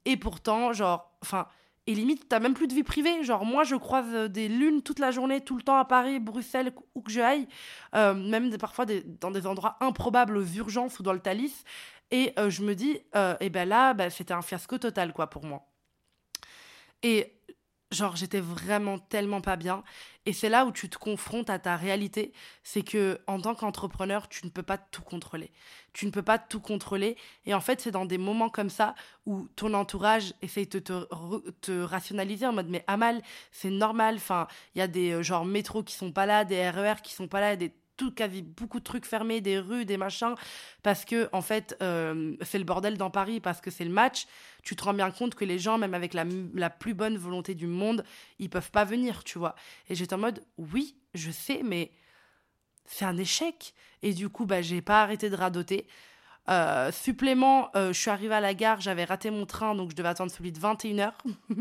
Et 0.03 0.17
pourtant, 0.17 0.73
genre, 0.73 1.09
enfin, 1.21 1.47
et 1.85 1.95
limite, 1.95 2.29
t'as 2.29 2.39
même 2.39 2.53
plus 2.53 2.67
de 2.67 2.73
vie 2.73 2.83
privée. 2.83 3.23
Genre, 3.23 3.45
moi, 3.45 3.63
je 3.63 3.75
croise 3.75 4.07
euh, 4.13 4.27
des 4.27 4.47
lunes 4.47 4.81
toute 4.81 4.99
la 4.99 5.11
journée, 5.11 5.41
tout 5.41 5.57
le 5.57 5.63
temps 5.63 5.77
à 5.77 5.85
Paris, 5.85 6.19
Bruxelles, 6.19 6.73
où 6.95 7.01
que 7.01 7.11
je 7.11 7.19
aille. 7.19 7.47
Euh, 7.95 8.13
même 8.13 8.55
parfois 8.57 8.85
dans 8.85 9.31
des 9.31 9.45
endroits 9.47 9.77
improbables, 9.81 10.37
aux 10.37 10.45
urgences 10.45 10.99
ou 10.99 11.03
dans 11.03 11.13
le 11.13 11.19
Thalys. 11.19 11.63
Et 12.11 12.31
euh, 12.39 12.49
je 12.49 12.63
me 12.63 12.75
dis, 12.75 12.91
et 12.91 13.35
eh 13.39 13.49
ben 13.49 13.67
là, 13.67 13.93
bah, 13.93 14.09
c'était 14.09 14.33
un 14.33 14.41
fiasco 14.41 14.77
total, 14.77 15.13
quoi, 15.13 15.29
pour 15.29 15.45
moi. 15.45 15.65
Et 17.01 17.33
Genre, 17.93 18.15
j'étais 18.15 18.39
vraiment 18.39 18.97
tellement 18.97 19.41
pas 19.41 19.55
bien. 19.55 19.83
Et 20.25 20.33
c'est 20.33 20.49
là 20.49 20.65
où 20.65 20.71
tu 20.71 20.89
te 20.89 20.97
confrontes 20.97 21.49
à 21.49 21.59
ta 21.59 21.75
réalité. 21.75 22.33
C'est 22.63 22.81
que, 22.81 23.19
en 23.27 23.39
tant 23.39 23.55
qu'entrepreneur, 23.55 24.27
tu 24.29 24.45
ne 24.45 24.51
peux 24.51 24.63
pas 24.63 24.77
tout 24.77 25.01
contrôler. 25.01 25.51
Tu 25.93 26.05
ne 26.05 26.11
peux 26.11 26.21
pas 26.23 26.39
tout 26.39 26.59
contrôler. 26.59 27.17
Et 27.45 27.53
en 27.53 27.61
fait, 27.61 27.81
c'est 27.81 27.91
dans 27.91 28.05
des 28.05 28.17
moments 28.17 28.49
comme 28.49 28.69
ça 28.69 28.95
où 29.25 29.47
ton 29.55 29.73
entourage 29.73 30.33
essaye 30.41 30.67
de 30.67 30.79
te, 30.79 31.05
te, 31.61 31.81
rationaliser 31.81 32.47
en 32.47 32.53
mode, 32.53 32.69
mais 32.69 32.83
Amal, 32.87 33.21
c'est 33.51 33.69
normal. 33.69 34.15
Enfin, 34.15 34.47
il 34.75 34.79
y 34.79 34.81
a 34.81 34.87
des, 34.87 35.11
euh, 35.11 35.23
genre, 35.23 35.45
métros 35.45 35.83
qui 35.83 35.95
sont 35.95 36.11
pas 36.11 36.25
là, 36.25 36.45
des 36.45 36.69
RER 36.69 36.93
e 36.93 37.01
qui 37.01 37.13
sont 37.13 37.27
pas 37.27 37.41
là, 37.41 37.55
des 37.55 37.73
tout, 37.97 38.11
quasi 38.11 38.41
beaucoup 38.41 38.79
de 38.79 38.83
trucs 38.83 39.05
fermés, 39.05 39.41
des 39.41 39.59
rues, 39.59 39.85
des 39.85 39.97
machins, 39.97 40.35
parce 40.81 41.05
que 41.05 41.29
en 41.31 41.41
fait, 41.41 41.75
euh, 41.81 42.35
c'est 42.41 42.57
le 42.57 42.63
bordel 42.63 42.97
dans 42.97 43.09
Paris, 43.09 43.39
parce 43.39 43.61
que 43.61 43.71
c'est 43.71 43.85
le 43.85 43.91
match. 43.91 44.27
Tu 44.63 44.75
te 44.75 44.83
rends 44.83 44.93
bien 44.93 45.11
compte 45.11 45.35
que 45.35 45.45
les 45.45 45.59
gens, 45.59 45.77
même 45.77 45.93
avec 45.93 46.13
la, 46.13 46.25
la 46.53 46.69
plus 46.69 46.93
bonne 46.93 47.17
volonté 47.17 47.55
du 47.55 47.67
monde, 47.67 48.03
ils 48.39 48.49
peuvent 48.49 48.71
pas 48.71 48.85
venir, 48.85 49.23
tu 49.23 49.39
vois. 49.39 49.55
Et 49.89 49.95
j'étais 49.95 50.15
en 50.15 50.19
mode, 50.19 50.43
oui, 50.57 50.95
je 51.13 51.31
sais, 51.31 51.61
mais 51.63 51.91
c'est 52.85 53.05
un 53.05 53.17
échec. 53.17 53.73
Et 54.01 54.13
du 54.13 54.29
coup, 54.29 54.45
bah, 54.45 54.61
j'ai 54.61 54.81
pas 54.81 55.01
arrêté 55.01 55.29
de 55.29 55.35
radoter. 55.35 55.87
Euh, 56.49 56.91
supplément, 56.91 57.69
euh, 57.75 57.93
je 57.93 57.99
suis 57.99 58.09
arrivée 58.09 58.35
à 58.35 58.41
la 58.41 58.53
gare, 58.53 58.81
j'avais 58.81 59.05
raté 59.05 59.31
mon 59.31 59.45
train, 59.45 59.75
donc 59.75 59.91
je 59.91 59.95
devais 59.95 60.09
attendre 60.09 60.29
celui 60.29 60.51
de 60.51 60.59
21h. 60.59 61.13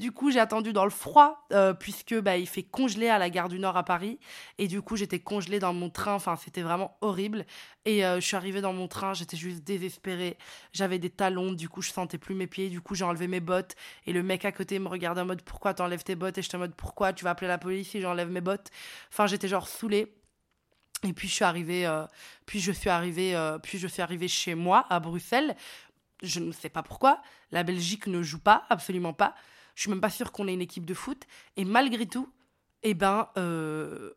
du 0.00 0.10
coup, 0.10 0.32
j'ai 0.32 0.40
attendu 0.40 0.72
dans 0.72 0.84
le 0.84 0.90
froid, 0.90 1.46
euh, 1.52 1.72
puisque 1.72 2.18
bah, 2.18 2.36
il 2.36 2.48
fait 2.48 2.64
congeler 2.64 3.08
à 3.08 3.18
la 3.18 3.30
gare 3.30 3.48
du 3.48 3.60
Nord 3.60 3.76
à 3.76 3.84
Paris. 3.84 4.18
Et 4.58 4.66
du 4.66 4.82
coup, 4.82 4.96
j'étais 4.96 5.20
congelée 5.20 5.60
dans 5.60 5.72
mon 5.72 5.90
train, 5.90 6.14
enfin, 6.14 6.36
c'était 6.36 6.62
vraiment 6.62 6.96
horrible. 7.00 7.46
Et 7.84 8.00
je 8.02 8.20
suis 8.20 8.36
arrivée 8.36 8.60
dans 8.60 8.72
mon 8.72 8.88
train, 8.88 9.14
j'étais 9.14 9.36
juste 9.36 9.64
désespérée. 9.64 10.36
J'avais 10.72 10.98
des 10.98 11.08
talons, 11.08 11.52
du 11.52 11.68
coup, 11.68 11.82
je 11.82 11.92
sentais 11.92 12.18
plus 12.18 12.34
mes 12.34 12.46
pieds. 12.46 12.68
Du 12.68 12.80
coup, 12.80 12.94
j'ai 12.94 13.04
enlevé 13.04 13.28
mes 13.28 13.40
bottes. 13.40 13.74
Et 14.06 14.12
le 14.12 14.22
mec 14.22 14.44
à 14.44 14.52
côté 14.52 14.78
me 14.78 14.88
regardait 14.88 15.20
en 15.20 15.26
mode 15.26 15.42
Pourquoi 15.42 15.72
t'enlèves 15.72 16.02
tes 16.02 16.16
bottes? 16.16 16.36
Et 16.38 16.42
j'étais 16.42 16.56
en 16.56 16.60
mode 16.60 16.74
Pourquoi 16.74 17.12
tu 17.12 17.24
vas 17.24 17.30
appeler 17.30 17.48
la 17.48 17.58
police 17.58 17.90
si 17.90 18.00
j'enlève 18.00 18.30
mes 18.30 18.40
bottes? 18.40 18.70
Enfin, 19.10 19.26
j'étais 19.26 19.48
genre 19.48 19.68
saoulée. 19.68 20.12
Et 21.02 21.12
puis 21.12 21.28
je 21.28 21.34
suis 21.34 21.44
arrivée, 21.44 21.86
euh, 21.86 22.06
puis 22.44 22.60
je 22.60 22.72
suis 22.72 22.90
arrivée, 22.90 23.34
euh, 23.34 23.58
puis 23.58 23.78
je 23.78 23.86
suis 23.86 24.02
arrivée 24.02 24.28
chez 24.28 24.54
moi 24.54 24.86
à 24.90 25.00
Bruxelles. 25.00 25.56
Je 26.22 26.40
ne 26.40 26.52
sais 26.52 26.68
pas 26.68 26.82
pourquoi. 26.82 27.22
La 27.50 27.62
Belgique 27.62 28.06
ne 28.06 28.22
joue 28.22 28.38
pas, 28.38 28.64
absolument 28.68 29.14
pas. 29.14 29.34
Je 29.80 29.84
suis 29.84 29.90
même 29.90 30.02
pas 30.02 30.10
sûre 30.10 30.30
qu'on 30.30 30.46
ait 30.46 30.52
une 30.52 30.60
équipe 30.60 30.84
de 30.84 30.92
foot. 30.92 31.22
Et 31.56 31.64
malgré 31.64 32.04
tout, 32.04 32.28
eh 32.82 32.92
ben, 32.92 33.30
euh, 33.38 34.10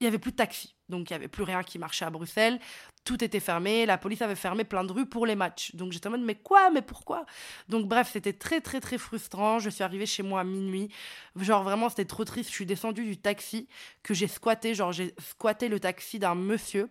il 0.00 0.04
y 0.04 0.06
avait 0.06 0.18
plus 0.18 0.30
de 0.30 0.36
taxi. 0.36 0.74
Donc 0.88 1.10
il 1.10 1.12
y 1.12 1.16
avait 1.16 1.28
plus 1.28 1.42
rien 1.42 1.62
qui 1.62 1.78
marchait 1.78 2.06
à 2.06 2.08
Bruxelles. 2.08 2.58
Tout 3.04 3.22
était 3.22 3.40
fermé. 3.40 3.84
La 3.84 3.98
police 3.98 4.22
avait 4.22 4.36
fermé 4.36 4.64
plein 4.64 4.82
de 4.82 4.90
rues 4.90 5.04
pour 5.04 5.26
les 5.26 5.36
matchs. 5.36 5.74
Donc 5.74 5.92
j'étais 5.92 6.06
en 6.06 6.12
mode 6.12 6.22
mais 6.22 6.34
quoi? 6.34 6.70
Mais 6.70 6.80
pourquoi? 6.80 7.26
Donc 7.68 7.88
bref, 7.88 8.08
c'était 8.10 8.32
très 8.32 8.62
très 8.62 8.80
très 8.80 8.96
frustrant. 8.96 9.58
Je 9.58 9.68
suis 9.68 9.84
arrivée 9.84 10.06
chez 10.06 10.22
moi 10.22 10.40
à 10.40 10.44
minuit. 10.44 10.88
Genre 11.36 11.62
vraiment 11.62 11.90
c'était 11.90 12.06
trop 12.06 12.24
triste. 12.24 12.48
Je 12.48 12.54
suis 12.54 12.64
descendue 12.64 13.04
du 13.04 13.18
taxi 13.18 13.68
que 14.02 14.14
j'ai 14.14 14.28
squatté. 14.28 14.74
Genre 14.74 14.92
j'ai 14.92 15.14
squatté 15.18 15.68
le 15.68 15.78
taxi 15.78 16.18
d'un 16.18 16.34
monsieur 16.34 16.88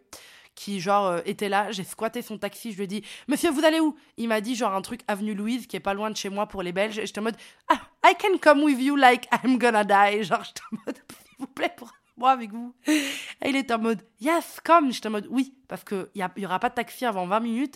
qui 0.60 0.82
genre 0.82 1.06
euh, 1.06 1.22
était 1.24 1.48
là, 1.48 1.72
j'ai 1.72 1.86
squatté 1.86 2.22
son 2.22 2.38
taxi, 2.38 2.74
je 2.74 2.78
lui 2.78 2.84
ai 2.84 2.88
dit 2.88 3.02
"Monsieur, 3.30 3.50
vous 3.50 3.64
allez 3.64 3.80
où? 3.80 3.96
Il 4.18 4.28
m'a 4.28 4.42
dit 4.42 4.56
genre 4.56 4.74
un 4.74 4.82
truc 4.82 5.00
avenue 5.08 5.34
Louise 5.34 5.68
qui 5.68 5.78
est 5.78 5.80
pas 5.80 5.94
loin 5.94 6.12
de 6.12 6.18
chez 6.18 6.28
moi 6.28 6.48
pour 6.48 6.64
les 6.64 6.74
Belges." 6.74 7.00
J'étais 7.02 7.20
en 7.20 7.24
mode 7.24 7.38
"Ah, 7.70 7.80
I 8.06 8.14
can 8.20 8.38
come 8.42 8.64
with 8.64 8.78
you 8.78 8.98
like 8.98 9.30
I'm 9.32 9.58
gonna 9.58 9.86
die." 9.86 10.24
Genre 10.24 10.44
j'étais 10.44 10.62
en 10.74 10.78
mode 10.86 10.98
"S'il 11.28 11.38
vous 11.40 11.48
plaît, 11.48 11.74
pour 11.78 11.90
moi 12.18 12.32
avec 12.32 12.52
vous. 12.52 12.76
Et 12.88 13.48
il 13.48 13.56
était 13.56 13.74
en 13.74 13.80
mode, 13.80 14.02
yes, 14.20 14.60
comme. 14.62 14.92
J'étais 14.92 15.08
en 15.08 15.12
mode, 15.12 15.28
oui, 15.30 15.56
parce 15.70 15.86
qu'il 15.86 16.10
n'y 16.14 16.22
y 16.42 16.46
aura 16.46 16.60
pas 16.60 16.68
de 16.68 16.76
taxi 16.76 17.06
avant 17.06 17.26
20 17.26 17.40
minutes. 17.40 17.76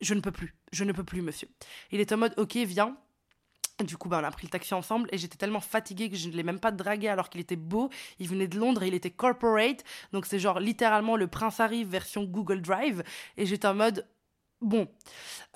Je 0.00 0.14
ne 0.14 0.20
peux 0.20 0.32
plus. 0.32 0.56
Je 0.72 0.82
ne 0.82 0.90
peux 0.90 1.04
plus, 1.04 1.22
monsieur. 1.22 1.48
Il 1.92 2.00
était 2.00 2.16
en 2.16 2.18
mode, 2.18 2.34
ok, 2.36 2.56
viens. 2.56 2.96
Du 3.82 3.96
coup, 3.96 4.08
bah, 4.08 4.20
on 4.22 4.24
a 4.24 4.30
pris 4.30 4.46
le 4.46 4.50
taxi 4.50 4.72
ensemble 4.72 5.08
et 5.10 5.18
j'étais 5.18 5.36
tellement 5.36 5.60
fatiguée 5.60 6.08
que 6.08 6.16
je 6.16 6.28
ne 6.28 6.34
l'ai 6.34 6.44
même 6.44 6.60
pas 6.60 6.70
dragué 6.70 7.08
alors 7.08 7.28
qu'il 7.28 7.40
était 7.40 7.56
beau. 7.56 7.90
Il 8.20 8.28
venait 8.28 8.46
de 8.46 8.56
Londres 8.56 8.84
et 8.84 8.88
il 8.88 8.94
était 8.94 9.10
corporate. 9.10 9.82
Donc, 10.12 10.26
c'est 10.26 10.38
genre 10.38 10.60
littéralement 10.60 11.16
le 11.16 11.26
prince 11.26 11.58
arrive 11.58 11.88
version 11.88 12.22
Google 12.22 12.60
Drive. 12.62 13.02
Et 13.36 13.46
j'étais 13.46 13.66
en 13.66 13.74
mode, 13.74 14.06
Bon, 14.60 14.88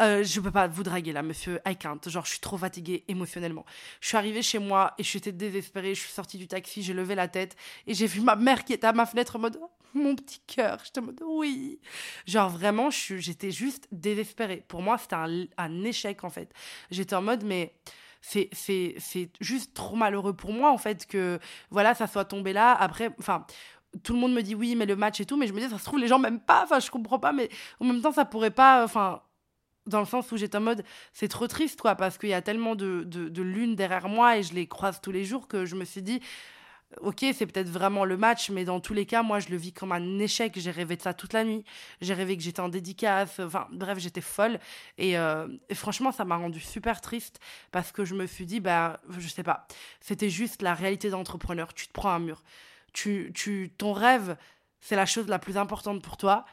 euh, 0.03 0.23
je 0.23 0.39
peux 0.39 0.51
pas 0.51 0.67
vous 0.67 0.83
draguer 0.83 1.13
là, 1.13 1.23
monsieur 1.23 1.61
I 1.67 1.77
can't. 1.77 2.01
Genre, 2.07 2.27
je 2.27 2.33
suis 2.33 2.41
trop 2.41 2.59
fatiguée 2.59 3.05
émotionnellement. 3.09 3.65
Je 4.03 4.09
suis 4.09 4.19
arrivée 4.19 4.43
chez 4.43 4.59
moi 4.59 4.93
et 4.99 5.03
j'étais 5.03 5.33
désespérée. 5.33 5.95
Je 5.95 6.01
suis 6.01 6.13
sortie 6.13 6.37
du 6.37 6.47
taxi, 6.47 6.83
j'ai 6.83 6.93
levé 6.93 7.15
la 7.15 7.27
tête 7.27 7.57
et 7.87 7.95
j'ai 7.95 8.07
vu 8.07 8.21
ma 8.21 8.37
mère 8.37 8.65
qui 8.65 8.75
était 8.75 8.87
à 8.87 8.93
ma 8.93 9.07
fenêtre 9.07 9.37
en 9.37 9.39
mode 9.39 9.59
oh, 9.63 9.71
mon 9.95 10.15
petit 10.15 10.41
cœur. 10.47 10.83
J'étais 10.85 11.01
en 11.01 11.05
mode 11.05 11.23
oui. 11.25 11.81
Genre, 12.27 12.51
vraiment, 12.51 12.91
j'étais 12.91 13.51
juste 13.51 13.89
désespérée. 13.93 14.63
Pour 14.69 14.83
moi, 14.83 14.99
c'était 14.99 15.15
un, 15.15 15.47
un, 15.57 15.85
échec 15.85 16.23
en 16.23 16.31
fait. 16.31 16.53
J'étais 16.91 17.15
en 17.15 17.23
mode, 17.23 17.45
mais 17.45 17.73
c'est 18.21 18.51
juste 19.41 19.75
trop 19.75 19.97
malheureux 19.97 20.35
pour 20.35 20.53
moi 20.53 20.71
en 20.71 20.79
fait 20.79 21.07
que 21.07 21.39
voilà, 21.71 21.95
ça 21.95 22.07
soit 22.07 22.25
tombé 22.25 22.53
là. 22.53 22.73
Après, 22.73 23.15
enfin 23.19 23.47
tout 24.03 24.13
le 24.13 24.19
monde 24.19 24.35
me 24.35 24.43
dit 24.43 24.55
oui, 24.55 24.77
mais 24.77 24.87
le 24.87 24.97
match 24.97 25.21
et 25.21 25.25
tout, 25.25 25.37
mais 25.37 25.47
je 25.47 25.53
me 25.53 25.61
dis, 25.61 25.69
ça 25.69 25.79
se 25.79 25.85
trouve, 25.85 25.99
les 25.99 26.09
gens 26.09 26.19
m'aiment 26.19 26.41
pas, 26.41 26.63
enfin, 26.65 26.79
je 26.79 26.91
comprends 26.91 27.19
pas, 27.19 27.33
mais 27.33 27.49
en 27.81 27.87
même 27.87 28.01
temps, 28.01 28.13
ça 28.13 28.25
pourrait 28.25 28.51
pas, 28.51 28.85
enfin, 28.85 29.23
dans 29.87 30.01
le 30.01 30.07
sens 30.07 30.31
où 30.31 30.37
j'étais 30.37 30.59
en 30.59 30.61
mode, 30.61 30.85
c'est 31.13 31.29
trop 31.29 31.47
triste, 31.47 31.81
quoi, 31.81 31.95
parce 31.95 32.19
qu'il 32.19 32.29
y 32.29 32.35
a 32.35 32.43
tellement 32.43 32.75
de, 32.75 33.05
de, 33.05 33.29
de 33.29 33.43
lunes 33.43 33.75
derrière 33.77 34.09
moi 34.09 34.37
et 34.37 34.43
je 34.43 34.55
les 34.55 34.67
croise 34.67 35.01
tous 35.01 35.11
les 35.13 35.25
jours 35.25 35.49
que 35.49 35.65
je 35.65 35.75
me 35.75 35.85
suis 35.85 36.03
dit, 36.03 36.21
ok, 37.01 37.27
c'est 37.35 37.47
peut-être 37.47 37.69
vraiment 37.69 38.05
le 38.05 38.17
match, 38.17 38.51
mais 38.51 38.65
dans 38.65 38.81
tous 38.81 38.95
les 38.95 39.07
cas, 39.07 39.23
moi, 39.23 39.41
je 39.41 39.49
le 39.49 39.57
vis 39.57 39.73
comme 39.73 39.93
un 39.93 40.19
échec. 40.19 40.55
J'ai 40.57 40.71
rêvé 40.71 40.97
de 40.97 41.03
ça 41.03 41.15
toute 41.15 41.33
la 41.33 41.45
nuit. 41.45 41.65
J'ai 42.01 42.15
rêvé 42.15 42.37
que 42.37 42.43
j'étais 42.43 42.61
en 42.61 42.69
dédicace. 42.69 43.41
Enfin, 43.41 43.69
bref, 43.73 43.99
j'étais 43.99 44.21
folle. 44.21 44.59
Et, 44.97 45.19
euh, 45.19 45.47
et 45.69 45.75
franchement, 45.75 46.13
ça 46.13 46.25
m'a 46.25 46.37
rendu 46.37 46.61
super 46.61 47.01
triste 47.01 47.41
parce 47.71 47.93
que 47.93 48.05
je 48.05 48.15
me 48.15 48.27
suis 48.27 48.47
dit, 48.47 48.61
bah, 48.61 49.01
je 49.19 49.29
sais 49.29 49.43
pas, 49.43 49.67
c'était 50.01 50.31
juste 50.31 50.63
la 50.63 50.75
réalité 50.75 51.11
d'entrepreneur. 51.11 51.75
Tu 51.75 51.87
te 51.89 51.93
prends 51.93 52.11
un 52.11 52.19
mur 52.19 52.43
tu, 52.93 53.33
tu, 53.35 53.71
ton 53.79 53.93
rêve, 53.93 54.37
c'est 54.81 54.97
la 54.97 55.07
chose 55.07 55.29
la 55.29 55.39
plus 55.39 55.57
importante 55.57 56.03
pour 56.03 56.17
toi, 56.17 56.45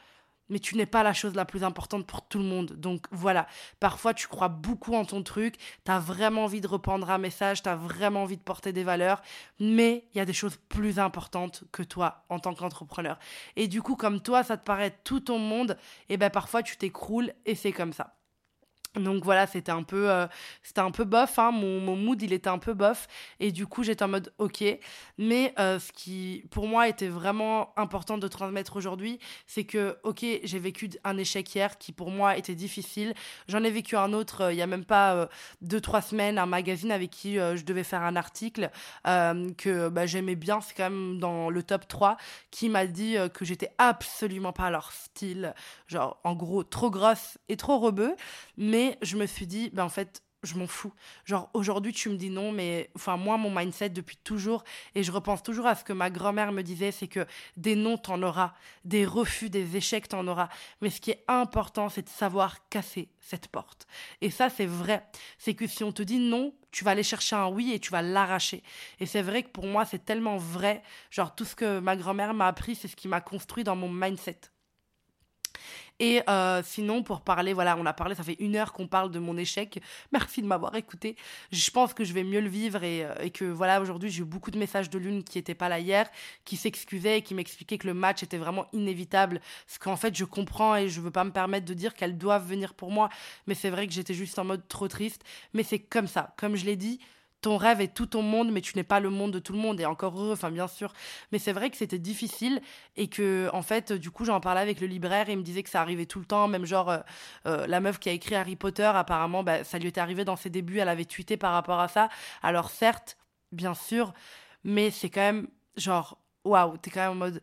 mais 0.48 0.58
tu 0.58 0.76
n'es 0.76 0.86
pas 0.86 1.02
la 1.02 1.12
chose 1.12 1.34
la 1.34 1.44
plus 1.44 1.64
importante 1.64 2.06
pour 2.06 2.26
tout 2.26 2.38
le 2.38 2.44
monde. 2.44 2.72
Donc 2.72 3.06
voilà, 3.10 3.46
parfois 3.80 4.14
tu 4.14 4.28
crois 4.28 4.48
beaucoup 4.48 4.94
en 4.94 5.04
ton 5.04 5.22
truc, 5.22 5.56
tu 5.84 5.90
as 5.90 5.98
vraiment 5.98 6.44
envie 6.44 6.60
de 6.60 6.68
reprendre 6.68 7.10
un 7.10 7.18
message, 7.18 7.62
tu 7.62 7.68
as 7.68 7.76
vraiment 7.76 8.22
envie 8.22 8.36
de 8.36 8.42
porter 8.42 8.72
des 8.72 8.84
valeurs, 8.84 9.22
mais 9.60 10.08
il 10.14 10.18
y 10.18 10.20
a 10.20 10.24
des 10.24 10.32
choses 10.32 10.58
plus 10.68 10.98
importantes 10.98 11.64
que 11.72 11.82
toi 11.82 12.24
en 12.28 12.38
tant 12.38 12.54
qu'entrepreneur. 12.54 13.18
Et 13.56 13.68
du 13.68 13.82
coup, 13.82 13.96
comme 13.96 14.20
toi, 14.20 14.42
ça 14.42 14.56
te 14.56 14.64
paraît 14.64 14.98
tout 15.04 15.20
ton 15.20 15.38
monde, 15.38 15.76
et 16.08 16.16
ben 16.16 16.30
parfois 16.30 16.62
tu 16.62 16.76
t'écroules 16.76 17.32
et 17.44 17.54
c'est 17.54 17.72
comme 17.72 17.92
ça. 17.92 18.14
Donc 18.96 19.24
voilà, 19.24 19.46
c'était 19.46 19.72
un 19.72 19.82
peu, 19.82 20.10
euh, 20.10 20.26
c'était 20.62 20.80
un 20.80 20.90
peu 20.90 21.04
bof. 21.04 21.38
Hein. 21.38 21.50
Mon, 21.50 21.80
mon, 21.80 21.96
mood, 21.96 22.20
il 22.22 22.32
était 22.32 22.48
un 22.48 22.58
peu 22.58 22.74
bof. 22.74 23.06
Et 23.40 23.52
du 23.52 23.66
coup, 23.66 23.82
j'étais 23.82 24.04
en 24.04 24.08
mode 24.08 24.32
OK. 24.38 24.64
Mais 25.18 25.54
euh, 25.58 25.78
ce 25.78 25.92
qui, 25.92 26.44
pour 26.50 26.66
moi, 26.66 26.88
était 26.88 27.08
vraiment 27.08 27.72
important 27.76 28.18
de 28.18 28.28
transmettre 28.28 28.76
aujourd'hui, 28.76 29.18
c'est 29.46 29.64
que 29.64 29.98
OK, 30.02 30.24
j'ai 30.42 30.58
vécu 30.58 30.90
un 31.04 31.16
échec 31.18 31.54
hier 31.54 31.78
qui, 31.78 31.92
pour 31.92 32.10
moi, 32.10 32.36
était 32.36 32.54
difficile. 32.54 33.14
J'en 33.48 33.62
ai 33.64 33.70
vécu 33.70 33.96
un 33.96 34.12
autre 34.12 34.42
euh, 34.44 34.52
il 34.52 34.58
y 34.58 34.62
a 34.62 34.66
même 34.66 34.84
pas 34.84 35.28
deux 35.60 35.80
trois 35.80 36.00
semaines, 36.00 36.38
un 36.38 36.46
magazine 36.46 36.90
avec 36.90 37.10
qui 37.10 37.34
je 37.34 37.64
devais 37.64 37.84
faire 37.84 38.02
un 38.02 38.16
article 38.16 38.70
que 39.04 39.88
bah, 39.88 40.06
j'aimais 40.06 40.34
bien. 40.34 40.60
C'est 40.60 40.74
quand 40.74 40.90
même 40.90 41.18
dans 41.18 41.50
le 41.50 41.62
top 41.62 41.86
3 41.88 42.16
qui 42.50 42.68
m'a 42.68 42.86
dit 42.86 43.16
que 43.34 43.44
j'étais 43.44 43.70
absolument 43.78 44.52
pas 44.52 44.70
leur 44.70 44.92
style. 44.92 45.54
Genre, 45.88 46.18
en 46.24 46.34
gros, 46.34 46.62
trop 46.62 46.90
grosse 46.90 47.38
et 47.48 47.56
trop 47.56 47.78
rebeu. 47.78 48.14
Mais 48.56 48.85
je 49.02 49.16
me 49.16 49.26
suis 49.26 49.46
dit, 49.46 49.70
ben 49.72 49.84
en 49.84 49.88
fait, 49.88 50.22
je 50.46 50.54
m'en 50.54 50.66
fous. 50.66 50.92
Genre, 51.24 51.50
aujourd'hui, 51.52 51.92
tu 51.92 52.08
me 52.08 52.16
dis 52.16 52.30
non, 52.30 52.52
mais 52.52 52.90
enfin, 52.94 53.16
moi, 53.16 53.36
mon 53.36 53.50
mindset 53.50 53.90
depuis 53.90 54.16
toujours, 54.16 54.64
et 54.94 55.02
je 55.02 55.12
repense 55.12 55.42
toujours 55.42 55.66
à 55.66 55.74
ce 55.74 55.84
que 55.84 55.92
ma 55.92 56.10
grand-mère 56.10 56.52
me 56.52 56.62
disait, 56.62 56.92
c'est 56.92 57.08
que 57.08 57.26
des 57.56 57.74
non, 57.74 57.98
t'en 57.98 58.22
auras, 58.22 58.54
des 58.84 59.04
refus, 59.04 59.50
des 59.50 59.76
échecs, 59.76 60.08
t'en 60.08 60.26
auras. 60.26 60.48
Mais 60.80 60.90
ce 60.90 61.00
qui 61.00 61.10
est 61.10 61.24
important, 61.28 61.88
c'est 61.88 62.02
de 62.02 62.08
savoir 62.08 62.68
casser 62.68 63.08
cette 63.18 63.48
porte. 63.48 63.86
Et 64.20 64.30
ça, 64.30 64.48
c'est 64.48 64.66
vrai. 64.66 65.06
C'est 65.38 65.54
que 65.54 65.66
si 65.66 65.84
on 65.84 65.92
te 65.92 66.02
dit 66.02 66.18
non, 66.18 66.54
tu 66.70 66.84
vas 66.84 66.92
aller 66.92 67.02
chercher 67.02 67.36
un 67.36 67.48
oui 67.48 67.72
et 67.72 67.80
tu 67.80 67.90
vas 67.90 68.02
l'arracher. 68.02 68.62
Et 69.00 69.06
c'est 69.06 69.22
vrai 69.22 69.42
que 69.42 69.48
pour 69.48 69.66
moi, 69.66 69.84
c'est 69.84 70.04
tellement 70.04 70.36
vrai. 70.36 70.82
Genre, 71.10 71.34
tout 71.34 71.44
ce 71.44 71.56
que 71.56 71.80
ma 71.80 71.96
grand-mère 71.96 72.34
m'a 72.34 72.46
appris, 72.46 72.74
c'est 72.74 72.88
ce 72.88 72.96
qui 72.96 73.08
m'a 73.08 73.20
construit 73.20 73.64
dans 73.64 73.76
mon 73.76 73.90
mindset. 73.90 74.40
Et 75.98 76.20
euh, 76.28 76.62
sinon, 76.64 77.02
pour 77.02 77.22
parler, 77.22 77.54
voilà, 77.54 77.76
on 77.78 77.86
a 77.86 77.92
parlé, 77.94 78.14
ça 78.14 78.22
fait 78.22 78.36
une 78.38 78.56
heure 78.56 78.72
qu'on 78.72 78.86
parle 78.86 79.10
de 79.10 79.18
mon 79.18 79.36
échec. 79.36 79.80
Merci 80.12 80.42
de 80.42 80.46
m'avoir 80.46 80.74
écouté. 80.74 81.16
Je 81.52 81.70
pense 81.70 81.94
que 81.94 82.04
je 82.04 82.12
vais 82.12 82.24
mieux 82.24 82.40
le 82.40 82.48
vivre 82.48 82.82
et, 82.82 83.04
euh, 83.04 83.28
que 83.30 83.44
voilà, 83.44 83.80
aujourd'hui, 83.80 84.10
j'ai 84.10 84.22
eu 84.22 84.26
beaucoup 84.26 84.50
de 84.50 84.58
messages 84.58 84.90
de 84.90 84.98
Lune 84.98 85.24
qui 85.24 85.38
n'étaient 85.38 85.54
pas 85.54 85.68
là 85.68 85.80
hier, 85.80 86.08
qui 86.44 86.56
s'excusaient 86.56 87.18
et 87.18 87.22
qui 87.22 87.34
m'expliquaient 87.34 87.78
que 87.78 87.86
le 87.86 87.94
match 87.94 88.22
était 88.22 88.36
vraiment 88.36 88.66
inévitable. 88.72 89.40
Ce 89.66 89.78
qu'en 89.78 89.96
fait, 89.96 90.14
je 90.14 90.24
comprends 90.24 90.76
et 90.76 90.88
je 90.88 91.00
veux 91.00 91.10
pas 91.10 91.24
me 91.24 91.32
permettre 91.32 91.64
de 91.64 91.74
dire 91.74 91.94
qu'elles 91.94 92.18
doivent 92.18 92.46
venir 92.46 92.74
pour 92.74 92.90
moi. 92.90 93.08
Mais 93.46 93.54
c'est 93.54 93.70
vrai 93.70 93.86
que 93.86 93.92
j'étais 93.92 94.14
juste 94.14 94.38
en 94.38 94.44
mode 94.44 94.68
trop 94.68 94.88
triste. 94.88 95.22
Mais 95.54 95.62
c'est 95.62 95.78
comme 95.78 96.08
ça. 96.08 96.34
Comme 96.36 96.56
je 96.56 96.66
l'ai 96.66 96.76
dit, 96.76 97.00
ton 97.46 97.58
rêve 97.58 97.80
est 97.80 97.94
tout 97.94 98.06
ton 98.06 98.22
monde, 98.22 98.50
mais 98.50 98.60
tu 98.60 98.76
n'es 98.76 98.82
pas 98.82 98.98
le 98.98 99.08
monde 99.08 99.30
de 99.30 99.38
tout 99.38 99.52
le 99.52 99.60
monde. 99.60 99.80
Et 99.80 99.86
encore 99.86 100.18
heureux, 100.18 100.32
enfin 100.32 100.50
bien 100.50 100.66
sûr. 100.66 100.92
Mais 101.30 101.38
c'est 101.38 101.52
vrai 101.52 101.70
que 101.70 101.76
c'était 101.76 102.00
difficile 102.00 102.60
et 102.96 103.06
que, 103.06 103.48
en 103.52 103.62
fait, 103.62 103.92
du 103.92 104.10
coup, 104.10 104.24
j'en 104.24 104.40
parlais 104.40 104.60
avec 104.60 104.80
le 104.80 104.88
libraire 104.88 105.28
et 105.28 105.34
il 105.34 105.38
me 105.38 105.44
disait 105.44 105.62
que 105.62 105.70
ça 105.70 105.80
arrivait 105.80 106.06
tout 106.06 106.18
le 106.18 106.24
temps. 106.24 106.48
Même 106.48 106.64
genre, 106.64 106.90
euh, 106.90 106.98
euh, 107.46 107.68
la 107.68 107.78
meuf 107.78 108.00
qui 108.00 108.08
a 108.08 108.12
écrit 108.12 108.34
Harry 108.34 108.56
Potter, 108.56 108.90
apparemment, 108.92 109.44
bah, 109.44 109.62
ça 109.62 109.78
lui 109.78 109.86
était 109.86 110.00
arrivé 110.00 110.24
dans 110.24 110.34
ses 110.34 110.50
débuts. 110.50 110.80
Elle 110.80 110.88
avait 110.88 111.04
tweeté 111.04 111.36
par 111.36 111.52
rapport 111.52 111.78
à 111.78 111.86
ça. 111.86 112.08
Alors 112.42 112.68
certes, 112.68 113.16
bien 113.52 113.74
sûr, 113.74 114.12
mais 114.64 114.90
c'est 114.90 115.08
quand 115.08 115.20
même 115.20 115.46
genre, 115.76 116.18
waouh, 116.44 116.76
t'es 116.78 116.90
quand 116.90 117.02
même 117.02 117.12
en 117.12 117.14
mode, 117.14 117.42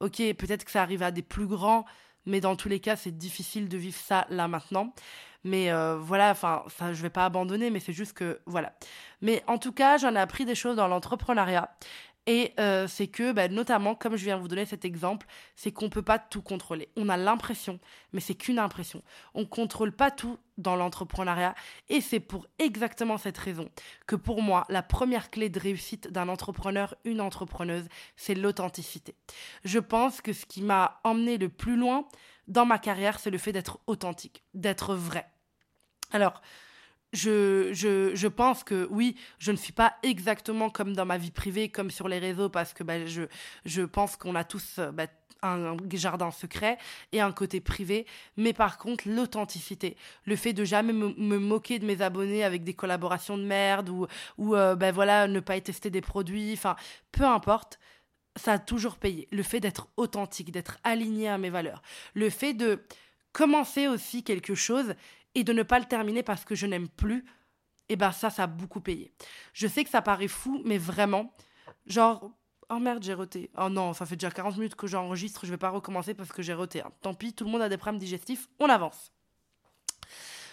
ok, 0.00 0.16
peut-être 0.36 0.64
que 0.64 0.72
ça 0.72 0.82
arrive 0.82 1.04
à 1.04 1.12
des 1.12 1.22
plus 1.22 1.46
grands, 1.46 1.84
mais 2.26 2.40
dans 2.40 2.56
tous 2.56 2.68
les 2.68 2.80
cas, 2.80 2.96
c'est 2.96 3.16
difficile 3.16 3.68
de 3.68 3.76
vivre 3.78 4.00
ça 4.00 4.26
là 4.30 4.48
maintenant. 4.48 4.92
Mais 5.44 5.70
euh, 5.70 5.96
voilà, 5.98 6.30
enfin, 6.30 6.64
ça, 6.68 6.92
je 6.92 7.02
vais 7.02 7.10
pas 7.10 7.26
abandonner, 7.26 7.70
mais 7.70 7.80
c'est 7.80 7.92
juste 7.92 8.14
que 8.14 8.40
voilà. 8.46 8.72
Mais 9.20 9.42
en 9.46 9.58
tout 9.58 9.72
cas, 9.72 9.98
j'en 9.98 10.14
ai 10.14 10.18
appris 10.18 10.44
des 10.44 10.54
choses 10.54 10.76
dans 10.76 10.88
l'entrepreneuriat. 10.88 11.70
Et 12.26 12.54
euh, 12.58 12.86
c'est 12.88 13.06
que, 13.06 13.32
bah, 13.32 13.48
notamment, 13.48 13.94
comme 13.94 14.16
je 14.16 14.24
viens 14.24 14.36
de 14.36 14.40
vous 14.40 14.48
donner 14.48 14.64
cet 14.64 14.84
exemple, 14.84 15.26
c'est 15.56 15.72
qu'on 15.72 15.86
ne 15.86 15.90
peut 15.90 16.02
pas 16.02 16.18
tout 16.18 16.40
contrôler. 16.40 16.88
On 16.96 17.10
a 17.10 17.18
l'impression, 17.18 17.78
mais 18.12 18.20
c'est 18.20 18.34
qu'une 18.34 18.58
impression. 18.58 19.02
On 19.34 19.40
ne 19.40 19.46
contrôle 19.46 19.92
pas 19.92 20.10
tout 20.10 20.38
dans 20.56 20.74
l'entrepreneuriat. 20.74 21.54
Et 21.90 22.00
c'est 22.00 22.20
pour 22.20 22.46
exactement 22.58 23.18
cette 23.18 23.36
raison 23.36 23.68
que 24.06 24.16
pour 24.16 24.40
moi, 24.40 24.64
la 24.70 24.82
première 24.82 25.30
clé 25.30 25.50
de 25.50 25.60
réussite 25.60 26.10
d'un 26.10 26.30
entrepreneur, 26.30 26.94
une 27.04 27.20
entrepreneuse, 27.20 27.88
c'est 28.16 28.34
l'authenticité. 28.34 29.14
Je 29.64 29.78
pense 29.78 30.22
que 30.22 30.32
ce 30.32 30.46
qui 30.46 30.62
m'a 30.62 31.00
emmené 31.04 31.36
le 31.36 31.50
plus 31.50 31.76
loin 31.76 32.06
dans 32.48 32.64
ma 32.64 32.78
carrière, 32.78 33.20
c'est 33.20 33.30
le 33.30 33.38
fait 33.38 33.52
d'être 33.52 33.80
authentique, 33.86 34.44
d'être 34.54 34.94
vrai. 34.94 35.30
Alors, 36.14 36.40
je, 37.12 37.70
je, 37.72 38.14
je, 38.14 38.28
pense 38.28 38.62
que 38.62 38.86
oui, 38.88 39.16
je 39.38 39.50
ne 39.50 39.56
suis 39.56 39.72
pas 39.72 39.96
exactement 40.04 40.70
comme 40.70 40.94
dans 40.94 41.04
ma 41.04 41.18
vie 41.18 41.32
privée, 41.32 41.68
comme 41.68 41.90
sur 41.90 42.06
les 42.06 42.20
réseaux, 42.20 42.48
parce 42.48 42.72
que 42.72 42.84
bah, 42.84 43.04
je, 43.04 43.22
je 43.64 43.82
pense 43.82 44.16
qu'on 44.16 44.36
a 44.36 44.44
tous 44.44 44.78
euh, 44.78 44.92
bah, 44.92 45.08
un 45.42 45.76
jardin 45.92 46.30
secret 46.30 46.78
et 47.10 47.20
un 47.20 47.32
côté 47.32 47.60
privé. 47.60 48.06
Mais 48.36 48.52
par 48.52 48.78
contre, 48.78 49.08
l'authenticité, 49.08 49.96
le 50.24 50.36
fait 50.36 50.52
de 50.52 50.64
jamais 50.64 50.92
me, 50.92 51.38
moquer 51.38 51.80
de 51.80 51.84
mes 51.84 52.00
abonnés 52.00 52.44
avec 52.44 52.62
des 52.62 52.74
collaborations 52.74 53.36
de 53.36 53.44
merde 53.44 53.88
ou, 53.88 54.06
ou 54.38 54.54
euh, 54.54 54.76
bah, 54.76 54.92
voilà, 54.92 55.26
ne 55.26 55.40
pas 55.40 55.60
tester 55.60 55.90
des 55.90 56.00
produits, 56.00 56.52
enfin, 56.52 56.76
peu 57.10 57.24
importe 57.24 57.80
ça 58.36 58.54
a 58.54 58.58
toujours 58.58 58.96
payé. 58.96 59.28
Le 59.30 59.44
fait 59.44 59.60
d'être 59.60 59.88
authentique, 59.96 60.50
d'être 60.50 60.78
aligné 60.82 61.28
à 61.28 61.38
mes 61.38 61.50
valeurs. 61.50 61.82
Le 62.14 62.30
fait 62.30 62.52
de 62.52 62.84
commencer 63.32 63.88
aussi 63.88 64.24
quelque 64.24 64.54
chose 64.54 64.94
et 65.34 65.44
de 65.44 65.52
ne 65.52 65.62
pas 65.62 65.78
le 65.78 65.84
terminer 65.84 66.22
parce 66.22 66.44
que 66.44 66.54
je 66.54 66.66
n'aime 66.66 66.88
plus, 66.88 67.24
et 67.88 67.94
eh 67.94 67.96
ben 67.96 68.12
ça, 68.12 68.30
ça 68.30 68.44
a 68.44 68.46
beaucoup 68.46 68.80
payé. 68.80 69.12
Je 69.52 69.66
sais 69.66 69.84
que 69.84 69.90
ça 69.90 70.00
paraît 70.00 70.28
fou, 70.28 70.62
mais 70.64 70.78
vraiment, 70.78 71.34
genre, 71.86 72.30
oh 72.70 72.78
merde, 72.78 73.02
j'ai 73.02 73.12
roté. 73.12 73.50
Oh 73.58 73.68
non, 73.68 73.92
ça 73.92 74.06
fait 74.06 74.16
déjà 74.16 74.30
40 74.30 74.56
minutes 74.56 74.74
que 74.74 74.86
j'enregistre, 74.86 75.44
je 75.44 75.50
vais 75.50 75.58
pas 75.58 75.68
recommencer 75.68 76.14
parce 76.14 76.32
que 76.32 76.40
j'ai 76.40 76.54
roté. 76.54 76.82
Tant 77.02 77.12
pis, 77.12 77.34
tout 77.34 77.44
le 77.44 77.50
monde 77.50 77.60
a 77.60 77.68
des 77.68 77.76
problèmes 77.76 78.00
digestifs, 78.00 78.48
on 78.58 78.70
avance. 78.70 79.12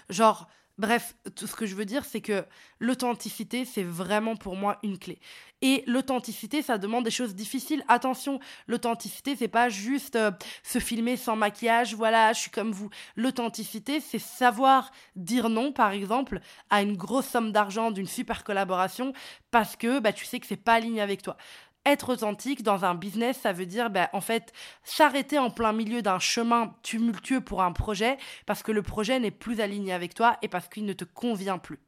Genre, 0.10 0.50
Bref, 0.78 1.16
tout 1.36 1.48
ce 1.48 1.56
que 1.56 1.66
je 1.66 1.76
veux 1.76 1.86
dire, 1.86 2.06
c'est 2.06 2.22
que 2.22 2.46
l'authenticité, 2.80 3.66
c'est 3.66 3.84
vraiment 3.84 4.36
pour 4.36 4.56
moi 4.56 4.80
une 4.84 4.98
clé. 4.98 5.20
Et 5.62 5.84
l'authenticité, 5.86 6.62
ça 6.62 6.78
demande 6.78 7.04
des 7.04 7.12
choses 7.12 7.36
difficiles. 7.36 7.84
Attention, 7.88 8.40
l'authenticité, 8.68 9.36
c'est 9.36 9.48
pas 9.48 9.70
juste 9.70 10.16
euh, 10.16 10.32
se 10.64 10.80
filmer 10.80 11.18
sans 11.18 11.36
maquillage, 11.36 11.94
voilà, 11.94 12.34
je 12.34 12.40
suis 12.40 12.52
comme 12.52 12.72
vous. 12.72 12.90
L'authenticité, 13.16 14.00
c'est 14.00 14.20
savoir 14.20 14.92
dire 15.16 15.50
non, 15.50 15.72
par 15.72 15.92
exemple, 15.92 16.40
à 16.70 16.82
une 16.82 16.98
grosse 16.98 17.28
somme 17.28 17.52
d'argent 17.52 17.92
d'une 17.92 18.08
super 18.08 18.44
collaboration 18.44 19.14
parce 19.52 19.76
que 19.76 20.00
bah, 20.00 20.14
tu 20.14 20.26
sais 20.26 20.40
que 20.40 20.48
c'est 20.48 20.56
pas 20.56 20.74
aligné 20.74 21.02
avec 21.02 21.22
toi 21.22 21.38
être 21.86 22.10
authentique 22.10 22.64
dans 22.64 22.86
un 22.86 22.96
business, 22.96 23.40
ça 23.40 23.54
veut 23.54 23.66
dire 23.66 23.90
ben, 23.90 24.08
en 24.14 24.22
fait 24.22 24.54
s'arrêter 24.84 25.40
en 25.40 25.50
plein 25.50 25.74
milieu 25.74 26.02
d'un 26.02 26.20
chemin 26.20 26.76
tumultueux 26.84 27.42
pour 27.42 27.64
un 27.64 27.72
projet 27.72 28.18
parce 28.46 28.64
que 28.64 28.72
le 28.72 28.82
projet 28.82 29.20
n'est 29.20 29.32
plus 29.32 29.62
aligné 29.62 29.94
avec 29.94 30.14
toi 30.14 30.38
et 30.42 30.48
parce 30.48 30.68
qu'il 30.68 30.86
ne 30.86 30.94
te 30.94 31.06
convient 31.06 31.58
plus. 31.58 31.80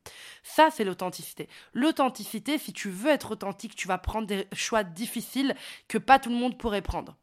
Ça, 0.43 0.69
c'est 0.71 0.83
l'authenticité. 0.83 1.47
L'authenticité, 1.73 2.57
si 2.57 2.73
tu 2.73 2.89
veux 2.89 3.11
être 3.11 3.31
authentique, 3.31 3.75
tu 3.75 3.87
vas 3.87 3.97
prendre 3.97 4.27
des 4.27 4.47
choix 4.53 4.83
difficiles 4.83 5.55
que 5.87 5.97
pas 5.97 6.19
tout 6.19 6.29
le 6.29 6.35
monde 6.35 6.57
pourrait 6.57 6.81
prendre. 6.81 7.15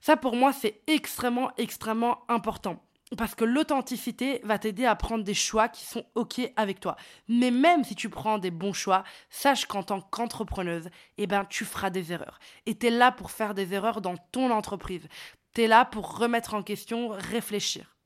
Ça, 0.00 0.16
pour 0.16 0.36
moi, 0.36 0.52
c'est 0.52 0.80
extrêmement, 0.86 1.50
extrêmement 1.56 2.24
important. 2.28 2.85
Parce 3.16 3.36
que 3.36 3.44
l'authenticité 3.44 4.40
va 4.42 4.58
t'aider 4.58 4.84
à 4.84 4.96
prendre 4.96 5.22
des 5.22 5.34
choix 5.34 5.68
qui 5.68 5.84
sont 5.84 6.04
OK 6.16 6.40
avec 6.56 6.80
toi. 6.80 6.96
Mais 7.28 7.52
même 7.52 7.84
si 7.84 7.94
tu 7.94 8.08
prends 8.08 8.38
des 8.38 8.50
bons 8.50 8.72
choix, 8.72 9.04
sache 9.30 9.66
qu'en 9.66 9.84
tant 9.84 10.00
qu'entrepreneuse, 10.00 10.88
eh 11.16 11.28
ben, 11.28 11.44
tu 11.44 11.64
feras 11.64 11.90
des 11.90 12.12
erreurs. 12.12 12.40
Et 12.66 12.76
tu 12.76 12.86
es 12.86 12.90
là 12.90 13.12
pour 13.12 13.30
faire 13.30 13.54
des 13.54 13.74
erreurs 13.74 14.00
dans 14.00 14.16
ton 14.32 14.50
entreprise. 14.50 15.06
Tu 15.54 15.62
es 15.62 15.68
là 15.68 15.84
pour 15.84 16.18
remettre 16.18 16.54
en 16.54 16.64
question, 16.64 17.10
réfléchir. 17.10 17.96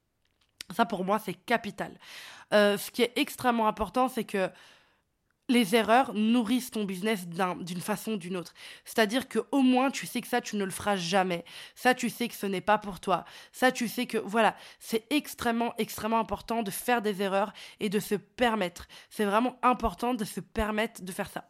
Ça, 0.74 0.84
pour 0.84 1.04
moi, 1.04 1.18
c'est 1.18 1.34
capital. 1.34 1.98
Euh, 2.52 2.76
ce 2.76 2.90
qui 2.90 3.02
est 3.02 3.12
extrêmement 3.16 3.68
important, 3.68 4.08
c'est 4.08 4.24
que 4.24 4.50
les 5.50 5.74
erreurs 5.74 6.14
nourrissent 6.14 6.70
ton 6.70 6.84
business 6.84 7.26
d'une 7.28 7.80
façon 7.80 8.12
ou 8.12 8.16
d'une 8.16 8.36
autre. 8.36 8.54
C'est-à-dire 8.84 9.28
que 9.28 9.40
au 9.50 9.60
moins 9.60 9.90
tu 9.90 10.06
sais 10.06 10.20
que 10.20 10.28
ça 10.28 10.40
tu 10.40 10.56
ne 10.56 10.64
le 10.64 10.70
feras 10.70 10.96
jamais. 10.96 11.44
Ça 11.74 11.94
tu 11.94 12.08
sais 12.08 12.28
que 12.28 12.34
ce 12.34 12.46
n'est 12.46 12.60
pas 12.60 12.78
pour 12.78 13.00
toi. 13.00 13.24
Ça 13.52 13.72
tu 13.72 13.88
sais 13.88 14.06
que 14.06 14.18
voilà, 14.18 14.56
c'est 14.78 15.04
extrêmement 15.10 15.74
extrêmement 15.76 16.20
important 16.20 16.62
de 16.62 16.70
faire 16.70 17.02
des 17.02 17.20
erreurs 17.20 17.52
et 17.80 17.88
de 17.88 17.98
se 17.98 18.14
permettre. 18.14 18.86
C'est 19.10 19.24
vraiment 19.24 19.58
important 19.62 20.14
de 20.14 20.24
se 20.24 20.40
permettre 20.40 21.02
de 21.02 21.12
faire 21.12 21.28
ça. 21.28 21.44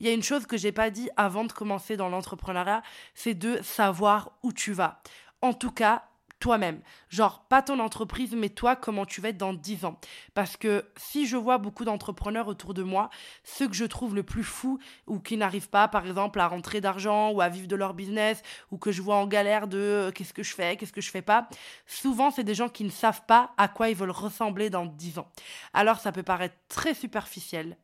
Il 0.00 0.06
y 0.06 0.10
a 0.10 0.14
une 0.14 0.22
chose 0.22 0.46
que 0.46 0.56
j'ai 0.56 0.72
pas 0.72 0.90
dit 0.90 1.10
avant 1.16 1.44
de 1.44 1.52
commencer 1.52 1.96
dans 1.96 2.08
l'entrepreneuriat, 2.08 2.82
c'est 3.14 3.34
de 3.34 3.60
savoir 3.62 4.32
où 4.42 4.52
tu 4.52 4.72
vas. 4.72 5.00
En 5.42 5.52
tout 5.52 5.70
cas, 5.70 6.04
toi-même. 6.42 6.80
Genre, 7.08 7.46
pas 7.48 7.62
ton 7.62 7.78
entreprise, 7.78 8.34
mais 8.34 8.48
toi, 8.48 8.74
comment 8.74 9.06
tu 9.06 9.20
vas 9.20 9.28
être 9.28 9.38
dans 9.38 9.54
10 9.54 9.84
ans. 9.84 10.00
Parce 10.34 10.56
que 10.56 10.84
si 10.96 11.24
je 11.28 11.36
vois 11.36 11.58
beaucoup 11.58 11.84
d'entrepreneurs 11.84 12.48
autour 12.48 12.74
de 12.74 12.82
moi, 12.82 13.10
ceux 13.44 13.68
que 13.68 13.76
je 13.76 13.84
trouve 13.84 14.16
le 14.16 14.24
plus 14.24 14.42
fou 14.42 14.80
ou 15.06 15.20
qui 15.20 15.36
n'arrivent 15.36 15.68
pas, 15.68 15.86
par 15.86 16.04
exemple, 16.04 16.40
à 16.40 16.48
rentrer 16.48 16.80
d'argent 16.80 17.30
ou 17.30 17.40
à 17.40 17.48
vivre 17.48 17.68
de 17.68 17.76
leur 17.76 17.94
business 17.94 18.42
ou 18.72 18.76
que 18.76 18.90
je 18.90 19.02
vois 19.02 19.14
en 19.14 19.28
galère 19.28 19.68
de 19.68 19.78
euh, 19.78 20.10
qu'est-ce 20.10 20.34
que 20.34 20.42
je 20.42 20.52
fais, 20.52 20.76
qu'est-ce 20.76 20.92
que 20.92 21.00
je 21.00 21.12
fais 21.12 21.22
pas, 21.22 21.48
souvent, 21.86 22.32
c'est 22.32 22.42
des 22.42 22.56
gens 22.56 22.68
qui 22.68 22.82
ne 22.82 22.90
savent 22.90 23.24
pas 23.24 23.52
à 23.56 23.68
quoi 23.68 23.88
ils 23.88 23.94
veulent 23.96 24.10
ressembler 24.10 24.68
dans 24.68 24.86
10 24.86 25.20
ans. 25.20 25.30
Alors, 25.72 26.00
ça 26.00 26.10
peut 26.10 26.24
paraître 26.24 26.56
très 26.66 26.94
superficiel, 26.94 27.76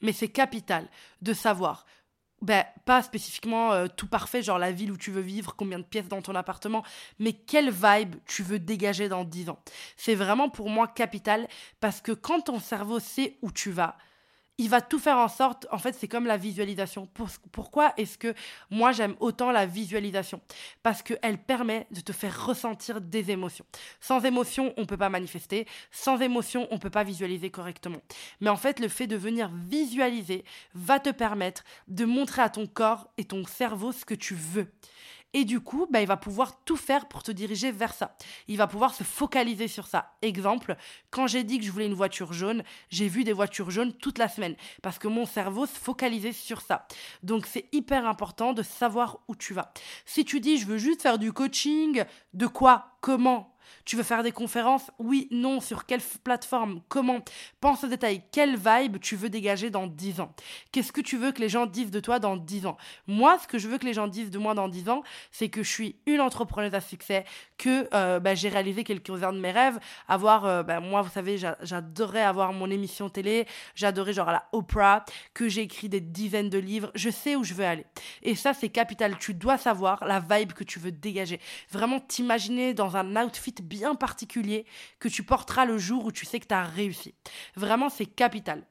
mais 0.00 0.14
c'est 0.14 0.28
capital 0.28 0.88
de 1.20 1.34
savoir 1.34 1.84
ben, 2.40 2.64
pas 2.84 3.02
spécifiquement 3.02 3.72
euh, 3.72 3.86
tout 3.94 4.06
parfait, 4.06 4.42
genre 4.42 4.58
la 4.58 4.72
ville 4.72 4.92
où 4.92 4.96
tu 4.96 5.10
veux 5.10 5.20
vivre, 5.20 5.54
combien 5.56 5.78
de 5.78 5.84
pièces 5.84 6.08
dans 6.08 6.22
ton 6.22 6.34
appartement, 6.34 6.84
mais 7.18 7.32
quelle 7.32 7.70
vibe 7.70 8.16
tu 8.26 8.42
veux 8.42 8.58
dégager 8.58 9.08
dans 9.08 9.24
10 9.24 9.50
ans. 9.50 9.58
C'est 9.96 10.14
vraiment 10.14 10.48
pour 10.48 10.70
moi 10.70 10.86
capital 10.86 11.48
parce 11.80 12.00
que 12.00 12.12
quand 12.12 12.42
ton 12.42 12.60
cerveau 12.60 13.00
sait 13.00 13.36
où 13.42 13.50
tu 13.50 13.70
vas, 13.70 13.96
il 14.58 14.68
va 14.68 14.80
tout 14.80 14.98
faire 14.98 15.16
en 15.18 15.28
sorte, 15.28 15.68
en 15.70 15.78
fait, 15.78 15.94
c'est 15.94 16.08
comme 16.08 16.26
la 16.26 16.36
visualisation. 16.36 17.08
pourquoi 17.52 17.94
est-ce 17.96 18.18
que 18.18 18.34
moi 18.70 18.90
j'aime 18.90 19.14
autant 19.20 19.52
la 19.52 19.66
visualisation? 19.66 20.40
Parce 20.82 21.02
qu'elle 21.02 21.38
permet 21.38 21.86
de 21.92 22.00
te 22.00 22.12
faire 22.12 22.44
ressentir 22.44 23.00
des 23.00 23.30
émotions. 23.30 23.64
Sans 24.00 24.24
émotion, 24.24 24.74
on 24.76 24.82
ne 24.82 24.86
peut 24.86 24.96
pas 24.96 25.10
manifester. 25.10 25.66
Sans 25.92 26.20
émotion, 26.20 26.66
on 26.72 26.74
ne 26.74 26.80
peut 26.80 26.90
pas 26.90 27.04
visualiser 27.04 27.50
correctement. 27.50 28.00
Mais 28.40 28.50
en 28.50 28.56
fait, 28.56 28.80
le 28.80 28.88
fait 28.88 29.06
de 29.06 29.16
venir 29.16 29.48
visualiser 29.54 30.44
va 30.74 30.98
te 30.98 31.10
permettre 31.10 31.62
de 31.86 32.04
montrer 32.04 32.42
à 32.42 32.50
ton 32.50 32.66
corps 32.66 33.08
et 33.16 33.24
ton 33.24 33.46
cerveau 33.46 33.92
ce 33.92 34.04
que 34.04 34.14
tu 34.14 34.34
veux. 34.34 34.72
Et 35.34 35.44
du 35.44 35.60
coup, 35.60 35.86
bah, 35.90 36.00
il 36.00 36.06
va 36.06 36.16
pouvoir 36.16 36.64
tout 36.64 36.76
faire 36.76 37.06
pour 37.06 37.22
te 37.22 37.30
diriger 37.30 37.70
vers 37.70 37.92
ça. 37.92 38.16
Il 38.46 38.56
va 38.56 38.66
pouvoir 38.66 38.94
se 38.94 39.04
focaliser 39.04 39.68
sur 39.68 39.86
ça. 39.86 40.14
Exemple, 40.22 40.76
quand 41.10 41.26
j'ai 41.26 41.44
dit 41.44 41.58
que 41.58 41.64
je 41.64 41.70
voulais 41.70 41.86
une 41.86 41.94
voiture 41.94 42.32
jaune, 42.32 42.62
j'ai 42.88 43.08
vu 43.08 43.24
des 43.24 43.34
voitures 43.34 43.70
jaunes 43.70 43.92
toute 43.92 44.16
la 44.16 44.28
semaine 44.28 44.47
parce 44.82 44.98
que 44.98 45.08
mon 45.08 45.26
cerveau 45.26 45.66
se 45.66 45.78
focalisait 45.78 46.32
sur 46.32 46.60
ça. 46.60 46.86
Donc 47.22 47.46
c'est 47.46 47.66
hyper 47.72 48.06
important 48.06 48.52
de 48.52 48.62
savoir 48.62 49.20
où 49.28 49.36
tu 49.36 49.54
vas. 49.54 49.72
Si 50.04 50.24
tu 50.24 50.40
dis 50.40 50.58
je 50.58 50.66
veux 50.66 50.78
juste 50.78 51.02
faire 51.02 51.18
du 51.18 51.32
coaching, 51.32 52.04
de 52.34 52.46
quoi, 52.46 52.96
comment 53.00 53.54
tu 53.84 53.96
veux 53.96 54.02
faire 54.02 54.22
des 54.22 54.32
conférences? 54.32 54.90
Oui, 54.98 55.28
non, 55.30 55.60
sur 55.60 55.86
quelle 55.86 56.00
plateforme? 56.22 56.80
Comment? 56.88 57.20
Pense 57.60 57.84
au 57.84 57.88
détail. 57.88 58.22
Quelle 58.32 58.56
vibe 58.56 58.98
tu 59.00 59.16
veux 59.16 59.28
dégager 59.28 59.70
dans 59.70 59.86
10 59.86 60.20
ans? 60.20 60.34
Qu'est-ce 60.72 60.92
que 60.92 61.00
tu 61.00 61.16
veux 61.16 61.32
que 61.32 61.40
les 61.40 61.48
gens 61.48 61.66
disent 61.66 61.90
de 61.90 62.00
toi 62.00 62.18
dans 62.18 62.36
10 62.36 62.66
ans? 62.66 62.76
Moi, 63.06 63.38
ce 63.38 63.46
que 63.46 63.58
je 63.58 63.68
veux 63.68 63.78
que 63.78 63.86
les 63.86 63.94
gens 63.94 64.08
disent 64.08 64.30
de 64.30 64.38
moi 64.38 64.54
dans 64.54 64.68
10 64.68 64.88
ans, 64.88 65.02
c'est 65.30 65.48
que 65.48 65.62
je 65.62 65.70
suis 65.70 65.96
une 66.06 66.20
entrepreneuse 66.20 66.74
à 66.74 66.80
succès, 66.80 67.24
que 67.56 67.88
euh, 67.94 68.20
bah, 68.20 68.34
j'ai 68.34 68.48
réalisé 68.48 68.84
quelques-uns 68.84 69.32
de 69.32 69.40
mes 69.40 69.50
rêves. 69.50 69.78
Avoir, 70.08 70.44
euh, 70.44 70.62
bah, 70.62 70.80
moi, 70.80 71.02
vous 71.02 71.10
savez, 71.10 71.38
j'adorais 71.62 72.22
avoir 72.22 72.52
mon 72.52 72.70
émission 72.70 73.08
télé, 73.08 73.46
j'adorais 73.74 74.12
genre 74.12 74.28
à 74.28 74.32
la 74.32 74.44
Oprah, 74.52 75.04
que 75.34 75.48
j'ai 75.48 75.62
écrit 75.62 75.88
des 75.88 76.00
dizaines 76.00 76.50
de 76.50 76.58
livres. 76.58 76.90
Je 76.94 77.10
sais 77.10 77.36
où 77.36 77.44
je 77.44 77.54
veux 77.54 77.64
aller. 77.64 77.86
Et 78.22 78.34
ça, 78.34 78.54
c'est 78.54 78.68
capital. 78.68 79.18
Tu 79.18 79.34
dois 79.34 79.58
savoir 79.58 80.04
la 80.04 80.20
vibe 80.20 80.52
que 80.52 80.64
tu 80.64 80.78
veux 80.78 80.92
dégager. 80.92 81.40
Vraiment 81.70 82.00
t'imaginer 82.00 82.74
dans 82.74 82.96
un 82.96 83.16
outfit 83.16 83.54
bien 83.62 83.94
particulier 83.94 84.66
que 84.98 85.08
tu 85.08 85.22
porteras 85.22 85.64
le 85.64 85.78
jour 85.78 86.04
où 86.04 86.12
tu 86.12 86.26
sais 86.26 86.40
que 86.40 86.46
tu 86.46 86.54
as 86.54 86.64
réussi. 86.64 87.14
Vraiment, 87.54 87.88
c'est 87.88 88.06
capital. 88.06 88.64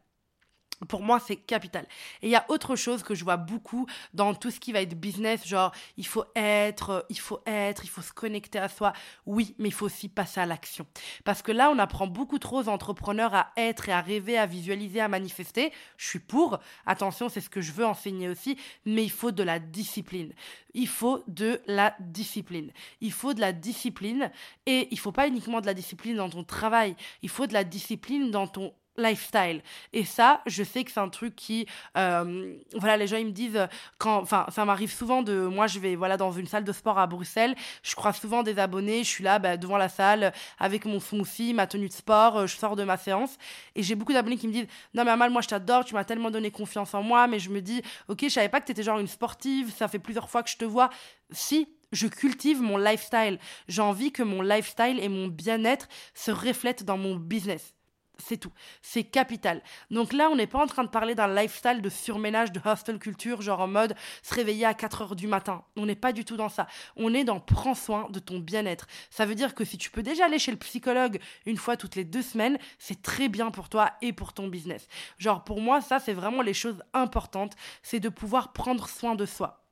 Pour 0.87 1.01
moi, 1.01 1.19
c'est 1.19 1.37
capital. 1.37 1.87
Et 2.21 2.27
il 2.27 2.29
y 2.29 2.35
a 2.35 2.45
autre 2.49 2.75
chose 2.75 3.01
que 3.01 3.15
je 3.15 3.23
vois 3.23 3.37
beaucoup 3.37 3.87
dans 4.13 4.35
tout 4.35 4.51
ce 4.51 4.59
qui 4.59 4.71
va 4.71 4.81
être 4.81 4.93
business, 4.93 5.47
genre 5.47 5.71
il 5.97 6.05
faut 6.05 6.25
être, 6.35 6.89
euh, 6.91 7.01
il 7.09 7.19
faut 7.19 7.41
être, 7.47 7.83
il 7.83 7.89
faut 7.89 8.03
se 8.03 8.13
connecter 8.13 8.59
à 8.59 8.69
soi. 8.69 8.93
Oui, 9.25 9.55
mais 9.57 9.69
il 9.69 9.73
faut 9.73 9.87
aussi 9.87 10.07
passer 10.07 10.39
à 10.39 10.45
l'action. 10.45 10.85
Parce 11.23 11.41
que 11.41 11.51
là, 11.51 11.71
on 11.71 11.79
apprend 11.79 12.05
beaucoup 12.05 12.37
trop 12.37 12.61
aux 12.61 12.69
entrepreneurs 12.69 13.33
à 13.33 13.51
être 13.57 13.89
et 13.89 13.91
à 13.91 14.01
rêver, 14.01 14.37
à 14.37 14.45
visualiser, 14.45 15.01
à 15.01 15.07
manifester. 15.07 15.71
Je 15.97 16.05
suis 16.05 16.19
pour. 16.19 16.59
Attention, 16.85 17.27
c'est 17.27 17.41
ce 17.41 17.49
que 17.49 17.61
je 17.61 17.71
veux 17.71 17.85
enseigner 17.85 18.29
aussi. 18.29 18.55
Mais 18.85 19.03
il 19.03 19.11
faut 19.11 19.31
de 19.31 19.43
la 19.43 19.57
discipline. 19.57 20.33
Il 20.75 20.87
faut 20.87 21.23
de 21.27 21.59
la 21.65 21.95
discipline. 21.99 22.71
Il 23.01 23.11
faut 23.11 23.33
de 23.33 23.41
la 23.41 23.51
discipline. 23.51 24.31
Et 24.67 24.87
il 24.91 24.99
faut 24.99 25.11
pas 25.11 25.27
uniquement 25.27 25.59
de 25.59 25.65
la 25.65 25.73
discipline 25.73 26.17
dans 26.17 26.29
ton 26.29 26.43
travail. 26.43 26.95
Il 27.23 27.29
faut 27.29 27.47
de 27.47 27.53
la 27.53 27.63
discipline 27.63 28.29
dans 28.29 28.45
ton 28.45 28.73
lifestyle. 28.97 29.61
Et 29.93 30.03
ça, 30.05 30.41
je 30.45 30.63
sais 30.63 30.83
que 30.83 30.91
c'est 30.91 30.99
un 30.99 31.09
truc 31.09 31.35
qui, 31.35 31.67
euh, 31.97 32.55
voilà, 32.75 32.97
les 32.97 33.07
gens 33.07 33.17
ils 33.17 33.27
me 33.27 33.31
disent 33.31 33.67
quand, 33.97 34.17
enfin, 34.17 34.45
ça 34.49 34.65
m'arrive 34.65 34.91
souvent 34.91 35.21
de, 35.21 35.45
moi 35.47 35.67
je 35.67 35.79
vais, 35.79 35.95
voilà, 35.95 36.17
dans 36.17 36.31
une 36.31 36.47
salle 36.47 36.63
de 36.63 36.71
sport 36.71 36.99
à 36.99 37.07
Bruxelles, 37.07 37.55
je 37.83 37.95
crois 37.95 38.13
souvent 38.13 38.43
des 38.43 38.59
abonnés, 38.59 39.03
je 39.03 39.09
suis 39.09 39.23
là 39.23 39.39
bah, 39.39 39.57
devant 39.57 39.77
la 39.77 39.89
salle 39.89 40.33
avec 40.59 40.85
mon 40.85 40.99
smoothie, 40.99 41.53
ma 41.53 41.67
tenue 41.67 41.87
de 41.87 41.93
sport, 41.93 42.37
euh, 42.37 42.47
je 42.47 42.57
sors 42.57 42.75
de 42.75 42.83
ma 42.83 42.97
séance 42.97 43.37
et 43.75 43.83
j'ai 43.83 43.95
beaucoup 43.95 44.13
d'abonnés 44.13 44.37
qui 44.37 44.47
me 44.47 44.53
disent, 44.53 44.67
non 44.93 45.03
mais 45.03 45.11
Amal, 45.11 45.31
moi 45.31 45.41
je 45.41 45.47
t'adore, 45.47 45.85
tu 45.85 45.93
m'as 45.93 46.03
tellement 46.03 46.31
donné 46.31 46.51
confiance 46.51 46.93
en 46.93 47.03
moi, 47.03 47.27
mais 47.27 47.39
je 47.39 47.49
me 47.49 47.61
dis, 47.61 47.81
ok, 48.07 48.19
je 48.23 48.29
savais 48.29 48.49
pas 48.49 48.61
que 48.61 48.65
t'étais 48.65 48.83
genre 48.83 48.99
une 48.99 49.07
sportive, 49.07 49.71
ça 49.73 49.87
fait 49.87 49.99
plusieurs 49.99 50.29
fois 50.29 50.43
que 50.43 50.49
je 50.49 50.57
te 50.57 50.65
vois. 50.65 50.89
Si, 51.31 51.67
je 51.91 52.07
cultive 52.07 52.61
mon 52.61 52.77
lifestyle. 52.77 53.39
J'ai 53.67 53.81
envie 53.81 54.11
que 54.11 54.23
mon 54.23 54.41
lifestyle 54.41 54.99
et 54.99 55.09
mon 55.09 55.27
bien-être 55.27 55.87
se 56.13 56.31
reflètent 56.31 56.83
dans 56.83 56.97
mon 56.97 57.15
business. 57.15 57.76
C'est 58.19 58.37
tout. 58.37 58.51
C'est 58.81 59.03
capital. 59.03 59.61
Donc 59.91 60.13
là, 60.13 60.29
on 60.31 60.35
n'est 60.35 60.47
pas 60.47 60.59
en 60.59 60.67
train 60.67 60.83
de 60.83 60.89
parler 60.89 61.15
d'un 61.15 61.33
lifestyle 61.33 61.81
de 61.81 61.89
surménage, 61.89 62.51
de 62.51 62.59
hostel 62.63 62.99
culture, 62.99 63.41
genre 63.41 63.61
en 63.61 63.67
mode 63.67 63.95
se 64.23 64.33
réveiller 64.33 64.65
à 64.65 64.73
4 64.73 65.01
heures 65.01 65.15
du 65.15 65.27
matin. 65.27 65.63
On 65.75 65.85
n'est 65.85 65.95
pas 65.95 66.13
du 66.13 66.25
tout 66.25 66.37
dans 66.37 66.49
ça. 66.49 66.67
On 66.95 67.13
est 67.13 67.23
dans 67.23 67.39
prends 67.39 67.75
soin 67.75 68.09
de 68.09 68.19
ton 68.19 68.39
bien-être. 68.39 68.87
Ça 69.09 69.25
veut 69.25 69.35
dire 69.35 69.53
que 69.55 69.63
si 69.63 69.77
tu 69.77 69.91
peux 69.91 70.03
déjà 70.03 70.25
aller 70.25 70.39
chez 70.39 70.51
le 70.51 70.57
psychologue 70.57 71.19
une 71.45 71.57
fois 71.57 71.77
toutes 71.77 71.95
les 71.95 72.03
deux 72.03 72.21
semaines, 72.21 72.57
c'est 72.79 73.01
très 73.01 73.29
bien 73.29 73.51
pour 73.51 73.69
toi 73.69 73.91
et 74.01 74.13
pour 74.13 74.33
ton 74.33 74.47
business. 74.47 74.87
Genre 75.17 75.43
pour 75.43 75.61
moi, 75.61 75.81
ça, 75.81 75.99
c'est 75.99 76.13
vraiment 76.13 76.41
les 76.41 76.53
choses 76.53 76.81
importantes. 76.93 77.53
C'est 77.83 77.99
de 77.99 78.09
pouvoir 78.09 78.53
prendre 78.53 78.89
soin 78.89 79.15
de 79.15 79.25
soi. 79.25 79.63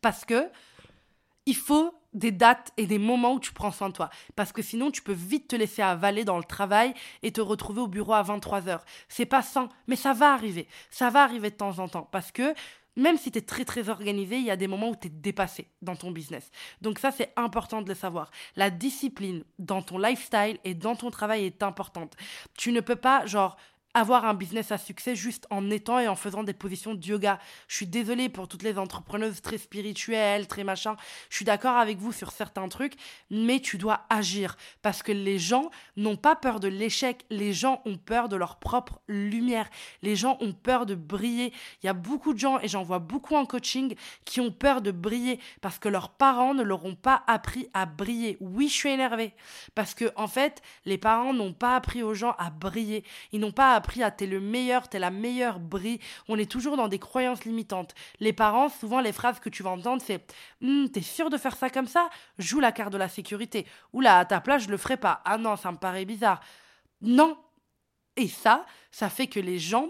Parce 0.00 0.24
que 0.24 0.48
il 1.46 1.56
faut 1.56 1.94
des 2.12 2.30
dates 2.30 2.72
et 2.76 2.86
des 2.86 2.98
moments 2.98 3.34
où 3.34 3.40
tu 3.40 3.52
prends 3.52 3.70
soin 3.70 3.88
de 3.88 3.94
toi. 3.94 4.10
Parce 4.36 4.52
que 4.52 4.62
sinon, 4.62 4.90
tu 4.90 5.02
peux 5.02 5.12
vite 5.12 5.48
te 5.48 5.56
laisser 5.56 5.82
avaler 5.82 6.24
dans 6.24 6.38
le 6.38 6.44
travail 6.44 6.94
et 7.22 7.32
te 7.32 7.40
retrouver 7.40 7.80
au 7.80 7.88
bureau 7.88 8.14
à 8.14 8.22
23h. 8.22 8.80
C'est 9.08 9.26
pas 9.26 9.42
sans, 9.42 9.68
mais 9.86 9.96
ça 9.96 10.12
va 10.12 10.32
arriver. 10.32 10.68
Ça 10.90 11.10
va 11.10 11.22
arriver 11.22 11.50
de 11.50 11.56
temps 11.56 11.78
en 11.78 11.88
temps. 11.88 12.08
Parce 12.10 12.32
que 12.32 12.54
même 12.96 13.16
si 13.16 13.30
tu 13.30 13.38
es 13.38 13.42
très 13.42 13.64
très 13.64 13.88
organisé, 13.88 14.36
il 14.36 14.44
y 14.44 14.50
a 14.50 14.56
des 14.56 14.68
moments 14.68 14.90
où 14.90 14.96
tu 14.96 15.06
es 15.06 15.10
dépassé 15.10 15.66
dans 15.80 15.96
ton 15.96 16.10
business. 16.10 16.50
Donc 16.80 16.98
ça, 16.98 17.10
c'est 17.10 17.32
important 17.36 17.82
de 17.82 17.88
le 17.88 17.94
savoir. 17.94 18.30
La 18.56 18.70
discipline 18.70 19.44
dans 19.58 19.82
ton 19.82 19.98
lifestyle 19.98 20.58
et 20.64 20.74
dans 20.74 20.94
ton 20.94 21.10
travail 21.10 21.46
est 21.46 21.62
importante. 21.62 22.16
Tu 22.56 22.72
ne 22.72 22.80
peux 22.80 22.96
pas, 22.96 23.24
genre, 23.26 23.56
avoir 23.94 24.24
un 24.24 24.34
business 24.34 24.72
à 24.72 24.78
succès 24.78 25.14
juste 25.14 25.46
en 25.50 25.70
étant 25.70 25.98
et 25.98 26.08
en 26.08 26.16
faisant 26.16 26.42
des 26.42 26.52
positions 26.52 26.94
de 26.94 27.04
yoga. 27.04 27.38
Je 27.68 27.76
suis 27.76 27.86
désolée 27.86 28.28
pour 28.28 28.48
toutes 28.48 28.62
les 28.62 28.78
entrepreneuses 28.78 29.42
très 29.42 29.58
spirituelles, 29.58 30.46
très 30.46 30.64
machin. 30.64 30.96
Je 31.30 31.36
suis 31.36 31.44
d'accord 31.44 31.76
avec 31.76 31.98
vous 31.98 32.12
sur 32.12 32.32
certains 32.32 32.68
trucs, 32.68 32.94
mais 33.30 33.60
tu 33.60 33.78
dois 33.78 34.06
agir 34.08 34.56
parce 34.82 35.02
que 35.02 35.12
les 35.12 35.38
gens 35.38 35.70
n'ont 35.96 36.16
pas 36.16 36.36
peur 36.36 36.60
de 36.60 36.68
l'échec. 36.68 37.24
Les 37.30 37.52
gens 37.52 37.82
ont 37.84 37.96
peur 37.96 38.28
de 38.28 38.36
leur 38.36 38.56
propre 38.56 39.00
lumière. 39.08 39.68
Les 40.02 40.16
gens 40.16 40.38
ont 40.40 40.52
peur 40.52 40.86
de 40.86 40.94
briller. 40.94 41.52
Il 41.82 41.86
y 41.86 41.88
a 41.88 41.94
beaucoup 41.94 42.32
de 42.34 42.38
gens, 42.38 42.58
et 42.60 42.68
j'en 42.68 42.82
vois 42.82 42.98
beaucoup 42.98 43.36
en 43.36 43.46
coaching, 43.46 43.94
qui 44.24 44.40
ont 44.40 44.50
peur 44.50 44.82
de 44.82 44.90
briller 44.90 45.38
parce 45.60 45.78
que 45.78 45.88
leurs 45.88 46.10
parents 46.10 46.54
ne 46.54 46.62
leur 46.62 46.84
ont 46.84 46.94
pas 46.94 47.22
appris 47.26 47.68
à 47.74 47.86
briller. 47.86 48.36
Oui, 48.40 48.68
je 48.68 48.74
suis 48.74 48.90
énervée 48.90 49.34
parce 49.74 49.94
que, 49.94 50.12
en 50.16 50.28
fait, 50.28 50.62
les 50.84 50.98
parents 50.98 51.34
n'ont 51.34 51.52
pas 51.52 51.76
appris 51.76 52.02
aux 52.02 52.14
gens 52.14 52.34
à 52.38 52.50
briller. 52.50 53.04
Ils 53.32 53.40
n'ont 53.40 53.52
pas 53.52 53.74
à 54.02 54.10
t'es 54.10 54.26
le 54.26 54.40
meilleur, 54.40 54.88
t'es 54.88 54.98
la 54.98 55.10
meilleure, 55.10 55.60
brille. 55.60 55.98
On 56.28 56.38
est 56.38 56.50
toujours 56.50 56.76
dans 56.76 56.88
des 56.88 56.98
croyances 56.98 57.44
limitantes. 57.44 57.94
Les 58.20 58.32
parents, 58.32 58.68
souvent, 58.68 59.00
les 59.00 59.12
phrases 59.12 59.40
que 59.40 59.48
tu 59.48 59.62
vas 59.62 59.70
entendre, 59.70 60.02
c'est 60.04 60.24
hm, 60.60 60.88
T'es 60.90 61.02
sûr 61.02 61.30
de 61.30 61.36
faire 61.36 61.56
ça 61.56 61.70
comme 61.70 61.86
ça? 61.86 62.10
Joue 62.38 62.60
la 62.60 62.72
carte 62.72 62.92
de 62.92 62.98
la 62.98 63.08
sécurité. 63.08 63.66
Oula, 63.92 64.18
à 64.18 64.24
ta 64.24 64.40
place, 64.40 64.64
je 64.64 64.70
le 64.70 64.76
ferai 64.76 64.96
pas. 64.96 65.20
Ah 65.24 65.38
non, 65.38 65.56
ça 65.56 65.72
me 65.72 65.76
paraît 65.76 66.04
bizarre. 66.04 66.40
Non. 67.00 67.36
Et 68.16 68.28
ça, 68.28 68.66
ça 68.90 69.08
fait 69.08 69.26
que 69.26 69.40
les 69.40 69.58
gens 69.58 69.88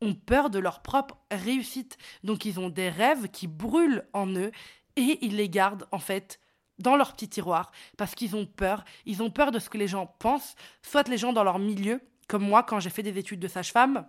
ont 0.00 0.14
peur 0.14 0.50
de 0.50 0.58
leur 0.58 0.82
propre 0.82 1.16
réussite. 1.30 1.98
Donc 2.24 2.44
ils 2.44 2.60
ont 2.60 2.70
des 2.70 2.88
rêves 2.88 3.28
qui 3.28 3.46
brûlent 3.46 4.06
en 4.12 4.28
eux 4.28 4.52
et 4.96 5.18
ils 5.24 5.36
les 5.36 5.48
gardent 5.48 5.86
en 5.92 5.98
fait 5.98 6.40
dans 6.78 6.96
leur 6.96 7.12
petit 7.12 7.28
tiroir 7.28 7.72
parce 7.96 8.14
qu'ils 8.14 8.36
ont 8.36 8.46
peur. 8.46 8.84
Ils 9.06 9.22
ont 9.22 9.30
peur 9.30 9.50
de 9.50 9.58
ce 9.58 9.68
que 9.70 9.78
les 9.78 9.88
gens 9.88 10.06
pensent, 10.18 10.54
soit 10.82 11.08
les 11.08 11.18
gens 11.18 11.32
dans 11.32 11.44
leur 11.44 11.58
milieu, 11.58 12.00
comme 12.28 12.44
moi 12.44 12.62
quand 12.62 12.78
j'ai 12.78 12.90
fait 12.90 13.02
des 13.02 13.18
études 13.18 13.40
de 13.40 13.48
sage-femme. 13.48 14.06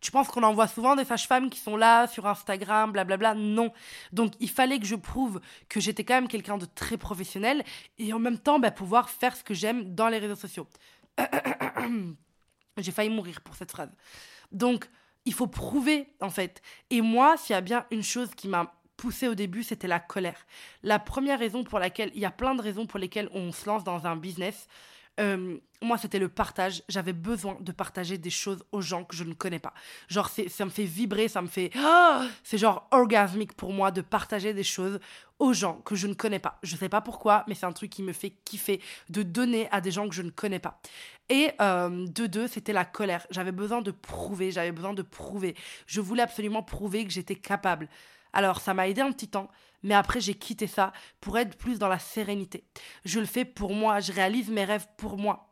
Tu 0.00 0.10
penses 0.10 0.28
qu'on 0.28 0.42
en 0.42 0.54
voit 0.54 0.68
souvent 0.68 0.96
des 0.96 1.04
sages-femmes 1.04 1.50
qui 1.50 1.58
sont 1.58 1.76
là 1.76 2.06
sur 2.06 2.26
Instagram, 2.26 2.92
blablabla? 2.92 3.34
Non. 3.34 3.72
Donc 4.12 4.32
il 4.40 4.48
fallait 4.48 4.78
que 4.78 4.86
je 4.86 4.94
prouve 4.94 5.40
que 5.68 5.80
j'étais 5.80 6.04
quand 6.04 6.14
même 6.14 6.28
quelqu'un 6.28 6.56
de 6.56 6.64
très 6.64 6.96
professionnel 6.96 7.64
et 7.98 8.12
en 8.12 8.18
même 8.18 8.38
temps 8.38 8.58
bah, 8.58 8.70
pouvoir 8.70 9.10
faire 9.10 9.36
ce 9.36 9.44
que 9.44 9.52
j'aime 9.52 9.94
dans 9.94 10.08
les 10.08 10.18
réseaux 10.18 10.36
sociaux. 10.36 10.66
j'ai 12.78 12.92
failli 12.92 13.10
mourir 13.10 13.42
pour 13.42 13.56
cette 13.56 13.70
phrase. 13.70 13.90
Donc 14.52 14.88
il 15.26 15.34
faut 15.34 15.46
prouver 15.46 16.08
en 16.20 16.30
fait. 16.30 16.62
Et 16.88 17.02
moi, 17.02 17.36
s'il 17.36 17.52
y 17.52 17.56
a 17.56 17.60
bien 17.60 17.84
une 17.90 18.02
chose 18.02 18.30
qui 18.34 18.48
m'a 18.48 18.72
poussé 18.96 19.28
au 19.28 19.34
début, 19.34 19.62
c'était 19.62 19.88
la 19.88 20.00
colère. 20.00 20.46
La 20.82 20.98
première 20.98 21.38
raison 21.38 21.64
pour 21.64 21.78
laquelle, 21.78 22.10
il 22.14 22.20
y 22.20 22.26
a 22.26 22.30
plein 22.30 22.54
de 22.54 22.62
raisons 22.62 22.86
pour 22.86 22.98
lesquelles 22.98 23.28
on 23.32 23.52
se 23.52 23.66
lance 23.66 23.84
dans 23.84 24.06
un 24.06 24.16
business. 24.16 24.66
Euh, 25.20 25.58
moi, 25.82 25.96
c'était 25.96 26.18
le 26.18 26.28
partage. 26.28 26.82
J'avais 26.88 27.12
besoin 27.12 27.56
de 27.60 27.72
partager 27.72 28.18
des 28.18 28.30
choses 28.30 28.62
aux 28.72 28.80
gens 28.80 29.04
que 29.04 29.16
je 29.16 29.24
ne 29.24 29.32
connais 29.32 29.58
pas. 29.58 29.72
Genre, 30.08 30.30
ça 30.48 30.64
me 30.64 30.70
fait 30.70 30.84
vibrer, 30.84 31.28
ça 31.28 31.40
me 31.40 31.46
fait. 31.46 31.70
Ah 31.76 32.26
c'est 32.44 32.58
genre 32.58 32.86
orgasmique 32.90 33.54
pour 33.54 33.72
moi 33.72 33.90
de 33.90 34.00
partager 34.02 34.52
des 34.52 34.64
choses 34.64 35.00
aux 35.38 35.54
gens 35.54 35.80
que 35.84 35.94
je 35.94 36.06
ne 36.06 36.14
connais 36.14 36.38
pas. 36.38 36.58
Je 36.62 36.76
sais 36.76 36.90
pas 36.90 37.00
pourquoi, 37.00 37.44
mais 37.48 37.54
c'est 37.54 37.66
un 37.66 37.72
truc 37.72 37.90
qui 37.90 38.02
me 38.02 38.12
fait 38.12 38.34
kiffer 38.44 38.80
de 39.08 39.22
donner 39.22 39.68
à 39.70 39.80
des 39.80 39.90
gens 39.90 40.08
que 40.08 40.14
je 40.14 40.22
ne 40.22 40.30
connais 40.30 40.58
pas. 40.58 40.80
Et 41.30 41.50
euh, 41.60 42.06
de 42.08 42.26
deux, 42.26 42.46
c'était 42.46 42.74
la 42.74 42.84
colère. 42.84 43.26
J'avais 43.30 43.52
besoin 43.52 43.80
de 43.80 43.90
prouver, 43.90 44.50
j'avais 44.50 44.72
besoin 44.72 44.92
de 44.92 45.02
prouver. 45.02 45.54
Je 45.86 46.00
voulais 46.00 46.22
absolument 46.22 46.62
prouver 46.62 47.04
que 47.06 47.10
j'étais 47.12 47.36
capable. 47.36 47.88
Alors, 48.32 48.60
ça 48.60 48.74
m'a 48.74 48.88
aidé 48.88 49.00
un 49.00 49.12
petit 49.12 49.28
temps, 49.28 49.50
mais 49.82 49.94
après, 49.94 50.20
j'ai 50.20 50.34
quitté 50.34 50.66
ça 50.66 50.92
pour 51.20 51.38
être 51.38 51.56
plus 51.56 51.78
dans 51.78 51.88
la 51.88 51.98
sérénité. 51.98 52.64
Je 53.04 53.20
le 53.20 53.26
fais 53.26 53.44
pour 53.44 53.74
moi, 53.74 54.00
je 54.00 54.12
réalise 54.12 54.50
mes 54.50 54.64
rêves 54.64 54.86
pour 54.96 55.16
moi. 55.16 55.46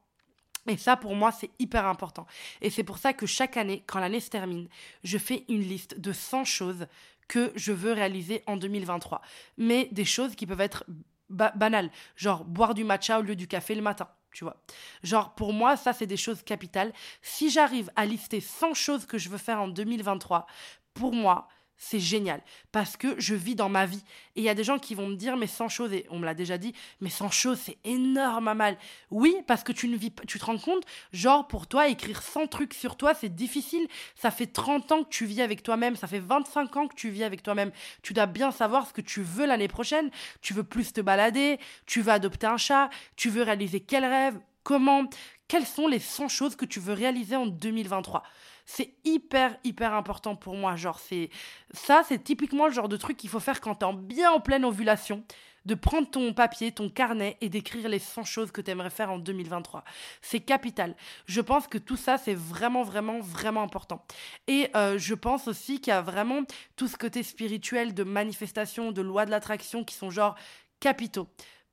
Et 0.66 0.76
ça, 0.76 0.96
pour 0.96 1.14
moi, 1.14 1.32
c'est 1.32 1.50
hyper 1.58 1.86
important. 1.86 2.26
Et 2.60 2.70
c'est 2.70 2.84
pour 2.84 2.98
ça 2.98 3.12
que 3.12 3.26
chaque 3.26 3.56
année, 3.56 3.84
quand 3.86 4.00
l'année 4.00 4.20
se 4.20 4.28
termine, 4.28 4.68
je 5.02 5.16
fais 5.16 5.44
une 5.48 5.62
liste 5.62 5.98
de 5.98 6.12
100 6.12 6.44
choses 6.44 6.86
que 7.26 7.52
je 7.56 7.72
veux 7.72 7.92
réaliser 7.92 8.42
en 8.46 8.56
2023. 8.56 9.22
Mais 9.56 9.88
des 9.92 10.04
choses 10.04 10.34
qui 10.34 10.46
peuvent 10.46 10.60
être 10.60 10.84
banales, 11.28 11.90
genre 12.16 12.44
boire 12.44 12.74
du 12.74 12.84
matcha 12.84 13.18
au 13.18 13.22
lieu 13.22 13.36
du 13.36 13.48
café 13.48 13.74
le 13.74 13.82
matin. 13.82 14.08
Tu 14.32 14.44
vois. 14.44 14.62
Genre, 15.02 15.34
pour 15.34 15.52
moi, 15.52 15.76
ça, 15.76 15.92
c'est 15.92 16.06
des 16.06 16.16
choses 16.16 16.42
capitales. 16.42 16.92
Si 17.22 17.50
j'arrive 17.50 17.90
à 17.96 18.04
lister 18.04 18.40
100 18.40 18.74
choses 18.74 19.06
que 19.06 19.18
je 19.18 19.30
veux 19.30 19.38
faire 19.38 19.60
en 19.60 19.68
2023, 19.68 20.46
pour 20.92 21.12
moi, 21.12 21.48
c'est 21.78 22.00
génial 22.00 22.42
parce 22.72 22.96
que 22.96 23.18
je 23.18 23.34
vis 23.34 23.54
dans 23.54 23.68
ma 23.68 23.86
vie. 23.86 24.02
Et 24.36 24.40
il 24.40 24.44
y 24.44 24.48
a 24.48 24.54
des 24.54 24.64
gens 24.64 24.78
qui 24.78 24.94
vont 24.94 25.06
me 25.06 25.14
dire, 25.14 25.36
mais 25.36 25.46
sans 25.46 25.68
choses, 25.68 25.92
et 25.92 26.06
on 26.10 26.18
me 26.18 26.26
l'a 26.26 26.34
déjà 26.34 26.58
dit, 26.58 26.74
mais 27.00 27.08
sans 27.10 27.30
choses, 27.30 27.58
c'est 27.58 27.78
énorme 27.84 28.48
à 28.48 28.54
mal. 28.54 28.76
Oui, 29.10 29.34
parce 29.46 29.62
que 29.62 29.72
tu 29.72 29.88
ne 29.88 29.96
vis 29.96 30.12
tu 30.26 30.38
te 30.38 30.44
rends 30.44 30.58
compte, 30.58 30.84
genre 31.12 31.46
pour 31.46 31.66
toi, 31.66 31.88
écrire 31.88 32.22
100 32.22 32.48
trucs 32.48 32.74
sur 32.74 32.96
toi, 32.96 33.14
c'est 33.14 33.34
difficile. 33.34 33.86
Ça 34.14 34.30
fait 34.30 34.46
30 34.46 34.92
ans 34.92 35.04
que 35.04 35.08
tu 35.08 35.24
vis 35.24 35.40
avec 35.40 35.62
toi-même, 35.62 35.96
ça 35.96 36.06
fait 36.06 36.18
25 36.18 36.76
ans 36.76 36.88
que 36.88 36.94
tu 36.94 37.10
vis 37.10 37.24
avec 37.24 37.42
toi-même. 37.42 37.70
Tu 38.02 38.12
dois 38.12 38.26
bien 38.26 38.50
savoir 38.50 38.86
ce 38.86 38.92
que 38.92 39.00
tu 39.00 39.22
veux 39.22 39.46
l'année 39.46 39.68
prochaine. 39.68 40.10
Tu 40.40 40.54
veux 40.54 40.64
plus 40.64 40.92
te 40.92 41.00
balader, 41.00 41.58
tu 41.86 42.02
veux 42.02 42.12
adopter 42.12 42.46
un 42.46 42.56
chat, 42.56 42.90
tu 43.16 43.30
veux 43.30 43.42
réaliser 43.42 43.80
quel 43.80 44.04
rêve, 44.04 44.38
comment, 44.62 45.04
quelles 45.46 45.66
sont 45.66 45.88
les 45.88 45.98
100 45.98 46.28
choses 46.28 46.56
que 46.56 46.64
tu 46.64 46.80
veux 46.80 46.94
réaliser 46.94 47.36
en 47.36 47.46
2023 47.46 48.22
c'est 48.70 48.92
hyper, 49.06 49.56
hyper 49.64 49.94
important 49.94 50.36
pour 50.36 50.54
moi. 50.54 50.76
Genre, 50.76 50.98
c'est 50.98 51.30
ça, 51.72 52.02
c'est 52.06 52.22
typiquement 52.22 52.66
le 52.66 52.72
genre 52.72 52.90
de 52.90 52.98
truc 52.98 53.16
qu'il 53.16 53.30
faut 53.30 53.40
faire 53.40 53.62
quand 53.62 53.76
t'es 53.76 53.86
bien 53.94 54.30
en 54.30 54.40
pleine 54.40 54.62
ovulation 54.62 55.24
de 55.64 55.74
prendre 55.74 56.08
ton 56.08 56.32
papier, 56.32 56.72
ton 56.72 56.88
carnet 56.88 57.36
et 57.40 57.48
d'écrire 57.48 57.88
les 57.88 57.98
100 57.98 58.24
choses 58.24 58.50
que 58.50 58.60
tu 58.60 58.70
aimerais 58.70 58.90
faire 58.90 59.10
en 59.10 59.18
2023. 59.18 59.84
C'est 60.22 60.40
capital. 60.40 60.94
Je 61.26 61.40
pense 61.40 61.66
que 61.66 61.78
tout 61.78 61.96
ça, 61.96 62.18
c'est 62.18 62.34
vraiment, 62.34 62.82
vraiment, 62.82 63.20
vraiment 63.20 63.62
important. 63.62 64.04
Et 64.46 64.70
euh, 64.76 64.98
je 64.98 65.14
pense 65.14 65.48
aussi 65.48 65.80
qu'il 65.80 65.90
y 65.90 65.94
a 65.94 66.02
vraiment 66.02 66.42
tout 66.76 66.88
ce 66.88 66.96
côté 66.96 67.22
spirituel 67.22 67.94
de 67.94 68.02
manifestation, 68.02 68.92
de 68.92 69.02
loi 69.02 69.26
de 69.26 69.30
l'attraction 69.30 69.84
qui 69.84 69.94
sont 69.94 70.10
genre 70.10 70.36
capitaux. 70.80 71.28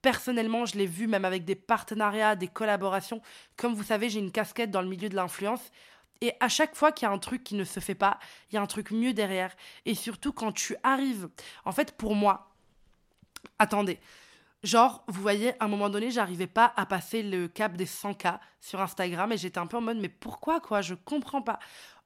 Personnellement, 0.06 0.68
je 0.68 0.78
l'ai 0.78 0.86
vu 0.86 1.08
même 1.08 1.26
avec 1.26 1.46
des 1.46 1.56
partenariats, 1.56 2.36
des 2.36 2.48
collaborations. 2.48 3.24
Comme 3.58 3.74
vous 3.74 3.82
savez, 3.82 4.08
j'ai 4.08 4.20
une 4.20 4.32
casquette 4.32 4.70
dans 4.70 4.84
le 4.84 4.88
milieu 4.88 5.10
de 5.10 5.16
l'influence. 5.16 5.72
Et 6.22 6.34
à 6.40 6.48
chaque 6.48 6.76
fois 6.76 6.92
qu'il 6.92 7.08
y 7.08 7.10
a 7.10 7.12
un 7.12 7.18
truc 7.18 7.44
qui 7.44 7.56
ne 7.56 7.64
se 7.64 7.80
fait 7.80 7.96
pas, 7.96 8.20
il 8.52 8.56
y 8.56 8.58
a 8.60 8.62
un 8.62 8.68
truc 8.68 8.92
mieux 8.92 9.14
derrière. 9.14 9.56
Et 9.84 9.96
surtout 9.96 10.32
quand 10.32 10.52
tu 10.52 10.76
arrives, 10.84 11.28
en 11.66 11.72
fait 11.72 11.94
pour 11.94 12.14
moi, 12.14 12.52
attendez, 13.58 14.00
genre 14.62 15.04
vous 15.08 15.24
voyez, 15.24 15.60
à 15.60 15.66
un 15.66 15.68
moment 15.70 15.90
donné, 15.90 16.12
j'arrivais 16.12 16.46
pas 16.46 16.72
à 16.76 16.86
passer 16.86 17.24
le 17.24 17.48
cap 17.48 17.76
des 17.76 17.88
100K 17.88 18.38
sur 18.62 18.82
Instagram 18.82 19.32
et 19.32 19.38
j'étais 19.38 19.58
un 19.58 19.66
peu 19.66 19.78
en 19.78 19.82
mode 19.82 19.98
mais 19.98 20.10
pourquoi 20.10 20.60
quoi, 20.60 20.84
je 20.84 20.94
comprends 20.94 21.42
pas. 21.42 21.58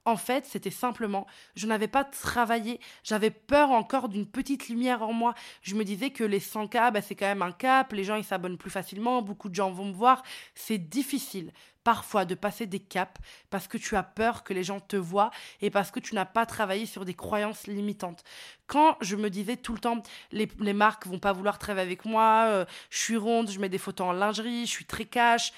En 0.06 0.16
fait, 0.16 0.46
c'était 0.46 0.70
simplement, 0.70 1.26
je 1.54 1.66
n'avais 1.66 1.88
pas 1.88 2.04
travaillé, 2.04 2.80
j'avais 3.04 3.30
peur 3.30 3.70
encore 3.70 4.08
d'une 4.08 4.26
petite 4.26 4.68
lumière 4.68 5.02
en 5.02 5.12
moi. 5.12 5.34
Je 5.60 5.74
me 5.74 5.84
disais 5.84 6.10
que 6.10 6.24
les 6.24 6.40
100K, 6.40 6.90
bah, 6.90 7.02
c'est 7.02 7.14
quand 7.14 7.26
même 7.26 7.42
un 7.42 7.52
cap, 7.52 7.92
les 7.92 8.04
gens 8.04 8.16
ils 8.16 8.24
s'abonnent 8.24 8.56
plus 8.56 8.70
facilement, 8.70 9.20
beaucoup 9.20 9.50
de 9.50 9.54
gens 9.54 9.70
vont 9.70 9.84
me 9.84 9.92
voir. 9.92 10.22
C'est 10.54 10.78
difficile 10.78 11.52
parfois 11.84 12.24
de 12.24 12.34
passer 12.34 12.66
des 12.66 12.78
caps 12.78 13.20
parce 13.50 13.68
que 13.68 13.78
tu 13.78 13.96
as 13.96 14.02
peur 14.02 14.42
que 14.42 14.54
les 14.54 14.62
gens 14.62 14.80
te 14.80 14.96
voient 14.96 15.30
et 15.60 15.70
parce 15.70 15.90
que 15.90 16.00
tu 16.00 16.14
n'as 16.14 16.24
pas 16.24 16.46
travaillé 16.46 16.86
sur 16.86 17.04
des 17.04 17.14
croyances 17.14 17.66
limitantes. 17.66 18.24
Quand 18.66 18.96
je 19.00 19.16
me 19.16 19.30
disais 19.30 19.56
tout 19.56 19.74
le 19.74 19.80
temps, 19.80 20.02
les, 20.32 20.48
les 20.60 20.72
marques 20.72 21.06
vont 21.06 21.18
pas 21.18 21.32
vouloir 21.32 21.58
travailler 21.58 21.86
avec 21.86 22.04
moi, 22.04 22.44
euh, 22.48 22.64
je 22.90 22.98
suis 22.98 23.16
ronde, 23.16 23.50
je 23.50 23.58
mets 23.58 23.68
des 23.68 23.78
photos 23.78 24.08
en 24.08 24.12
lingerie, 24.12 24.66
je 24.66 24.70
suis 24.70 24.84
très 24.84 25.04
cash, 25.04 25.52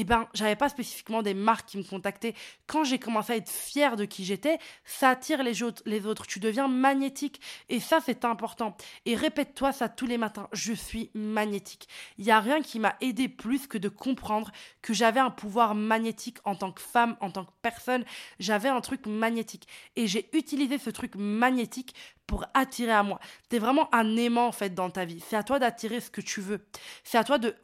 eh 0.00 0.04
ben, 0.04 0.28
j'avais 0.32 0.54
pas 0.54 0.68
spécifiquement 0.68 1.22
des 1.22 1.34
marques 1.34 1.70
qui 1.70 1.76
me 1.76 1.82
contactaient. 1.82 2.34
Quand 2.68 2.84
j'ai 2.84 3.00
commencé 3.00 3.32
à 3.32 3.36
être 3.36 3.50
fière 3.50 3.96
de 3.96 4.04
qui 4.04 4.24
j'étais, 4.24 4.58
ça 4.84 5.10
attire 5.10 5.42
les 5.42 5.64
autres, 5.64 5.82
les 5.86 6.06
autres. 6.06 6.24
Tu 6.24 6.38
deviens 6.38 6.68
magnétique. 6.68 7.40
Et 7.68 7.80
ça, 7.80 7.98
c'est 8.00 8.24
important. 8.24 8.76
Et 9.06 9.16
répète-toi 9.16 9.72
ça 9.72 9.88
tous 9.88 10.06
les 10.06 10.16
matins. 10.16 10.48
Je 10.52 10.72
suis 10.72 11.10
magnétique. 11.14 11.88
Il 12.16 12.24
y 12.24 12.30
a 12.30 12.38
rien 12.38 12.62
qui 12.62 12.78
m'a 12.78 12.94
aidé 13.00 13.28
plus 13.28 13.66
que 13.66 13.76
de 13.76 13.88
comprendre 13.88 14.52
que 14.82 14.94
j'avais 14.94 15.18
un 15.18 15.30
pouvoir 15.30 15.74
magnétique 15.74 16.38
en 16.44 16.54
tant 16.54 16.70
que 16.70 16.80
femme, 16.80 17.16
en 17.20 17.32
tant 17.32 17.44
que 17.44 17.52
personne. 17.60 18.04
J'avais 18.38 18.68
un 18.68 18.80
truc 18.80 19.04
magnétique. 19.06 19.66
Et 19.96 20.06
j'ai 20.06 20.28
utilisé 20.32 20.78
ce 20.78 20.90
truc 20.90 21.16
magnétique 21.16 21.92
pour 22.28 22.44
attirer 22.54 22.92
à 22.92 23.02
moi. 23.02 23.18
T'es 23.48 23.58
vraiment 23.58 23.92
un 23.92 24.16
aimant, 24.16 24.46
en 24.46 24.52
fait, 24.52 24.76
dans 24.76 24.90
ta 24.90 25.04
vie. 25.04 25.24
C'est 25.28 25.36
à 25.36 25.42
toi 25.42 25.58
d'attirer 25.58 26.00
ce 26.00 26.10
que 26.10 26.20
tu 26.20 26.40
veux. 26.40 26.64
C'est 27.02 27.18
à 27.18 27.24
toi 27.24 27.38
de 27.38 27.56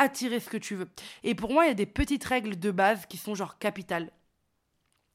attirer 0.00 0.40
ce 0.40 0.48
que 0.48 0.56
tu 0.56 0.74
veux. 0.74 0.88
Et 1.22 1.34
pour 1.34 1.52
moi, 1.52 1.66
il 1.66 1.68
y 1.68 1.70
a 1.70 1.74
des 1.74 1.86
petites 1.86 2.24
règles 2.24 2.58
de 2.58 2.70
base 2.70 3.06
qui 3.06 3.18
sont 3.18 3.34
genre 3.34 3.58
capitales. 3.58 4.10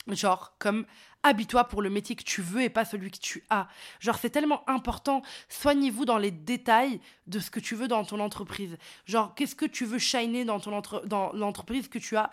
Genre 0.07 0.55
comme 0.59 0.85
habille-toi 1.23 1.63
pour 1.63 1.81
le 1.81 1.89
métier 1.89 2.15
que 2.15 2.23
tu 2.23 2.43
veux 2.43 2.61
et 2.61 2.69
pas 2.69 2.85
celui 2.85 3.09
que 3.09 3.17
tu 3.17 3.43
as. 3.49 3.67
Genre 3.99 4.15
c'est 4.15 4.29
tellement 4.29 4.63
important. 4.69 5.23
Soignez-vous 5.49 6.05
dans 6.05 6.19
les 6.19 6.29
détails 6.29 7.01
de 7.25 7.39
ce 7.39 7.49
que 7.49 7.59
tu 7.59 7.73
veux 7.73 7.87
dans 7.87 8.05
ton 8.05 8.19
entreprise. 8.19 8.77
Genre 9.05 9.33
qu'est-ce 9.33 9.55
que 9.55 9.65
tu 9.65 9.85
veux 9.85 9.97
shiner 9.97 10.45
dans 10.45 10.59
ton 10.59 10.73
entre 10.73 11.03
dans 11.07 11.33
l'entreprise 11.33 11.87
que 11.87 11.97
tu 11.97 12.15
as? 12.15 12.29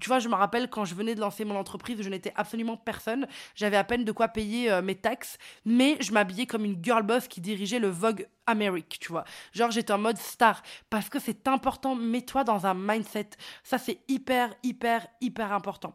Tu 0.00 0.08
vois, 0.08 0.18
je 0.18 0.28
me 0.28 0.34
rappelle 0.34 0.68
quand 0.68 0.84
je 0.84 0.94
venais 0.94 1.14
de 1.14 1.20
lancer 1.20 1.44
mon 1.44 1.56
entreprise, 1.56 2.00
je 2.00 2.08
n'étais 2.08 2.32
absolument 2.36 2.76
personne. 2.76 3.26
J'avais 3.54 3.76
à 3.76 3.84
peine 3.84 4.04
de 4.04 4.12
quoi 4.12 4.28
payer 4.28 4.70
euh, 4.70 4.82
mes 4.82 4.94
taxes, 4.94 5.38
mais 5.64 5.96
je 6.00 6.12
m'habillais 6.12 6.46
comme 6.46 6.64
une 6.64 6.82
girl 6.82 7.02
boss 7.02 7.28
qui 7.28 7.40
dirigeait 7.40 7.78
le 7.78 7.88
Vogue 7.88 8.28
America, 8.48 8.96
tu 8.98 9.12
vois. 9.12 9.24
Genre, 9.52 9.70
j'étais 9.70 9.92
en 9.92 9.98
mode 9.98 10.16
star. 10.16 10.62
Parce 10.90 11.08
que 11.08 11.18
c'est 11.18 11.46
important, 11.46 11.94
mets-toi 11.94 12.44
dans 12.44 12.66
un 12.66 12.74
mindset. 12.74 13.30
Ça, 13.62 13.78
c'est 13.78 14.00
hyper, 14.08 14.54
hyper, 14.62 15.06
hyper 15.20 15.52
important. 15.52 15.94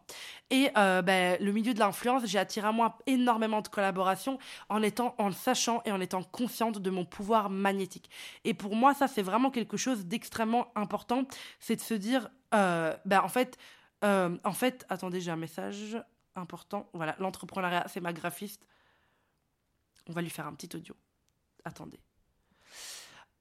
Et 0.50 0.70
euh, 0.78 1.02
ben, 1.02 1.38
le 1.42 1.52
milieu 1.52 1.74
de 1.74 1.80
l'influence, 1.80 2.24
j'ai 2.26 2.38
attiré 2.38 2.68
à 2.68 2.72
moi 2.72 3.00
énormément 3.08 3.62
de 3.62 3.68
collaborations 3.68 4.38
en 4.70 4.84
étant, 4.84 5.16
en 5.18 5.28
le 5.28 5.34
sachant 5.34 5.82
et 5.86 5.92
en 5.92 6.00
étant 6.00 6.24
consciente 6.24 6.80
de 6.80 6.90
mon 6.90 7.06
pouvoir 7.06 7.50
magnétique. 7.50 8.10
Et 8.44 8.54
pour 8.54 8.76
moi, 8.76 8.94
ça, 8.94 9.08
c'est 9.08 9.24
vraiment 9.24 9.50
quelque 9.50 9.78
chose 9.78 10.06
d'extrêmement 10.06 10.72
important. 10.76 11.24
C'est 11.60 11.76
de 11.76 11.82
se 11.82 11.96
dire, 11.96 12.30
euh, 12.54 12.96
ben, 13.06 13.22
en 13.22 13.30
fait, 13.30 13.58
euh, 14.04 14.38
en 14.44 14.54
fait, 14.54 14.86
attendez, 14.90 15.22
j'ai 15.22 15.32
un 15.32 15.38
message 15.38 15.98
important. 16.36 16.90
Voilà, 16.94 17.16
l'entrepreneuriat, 17.20 17.86
c'est 17.88 18.02
ma 18.02 18.14
graphiste. 18.14 18.66
On 20.08 20.14
va 20.14 20.22
lui 20.22 20.30
faire 20.30 20.48
un 20.48 20.54
petit 20.54 20.76
audio. 20.76 20.96
Attendez. 21.64 22.00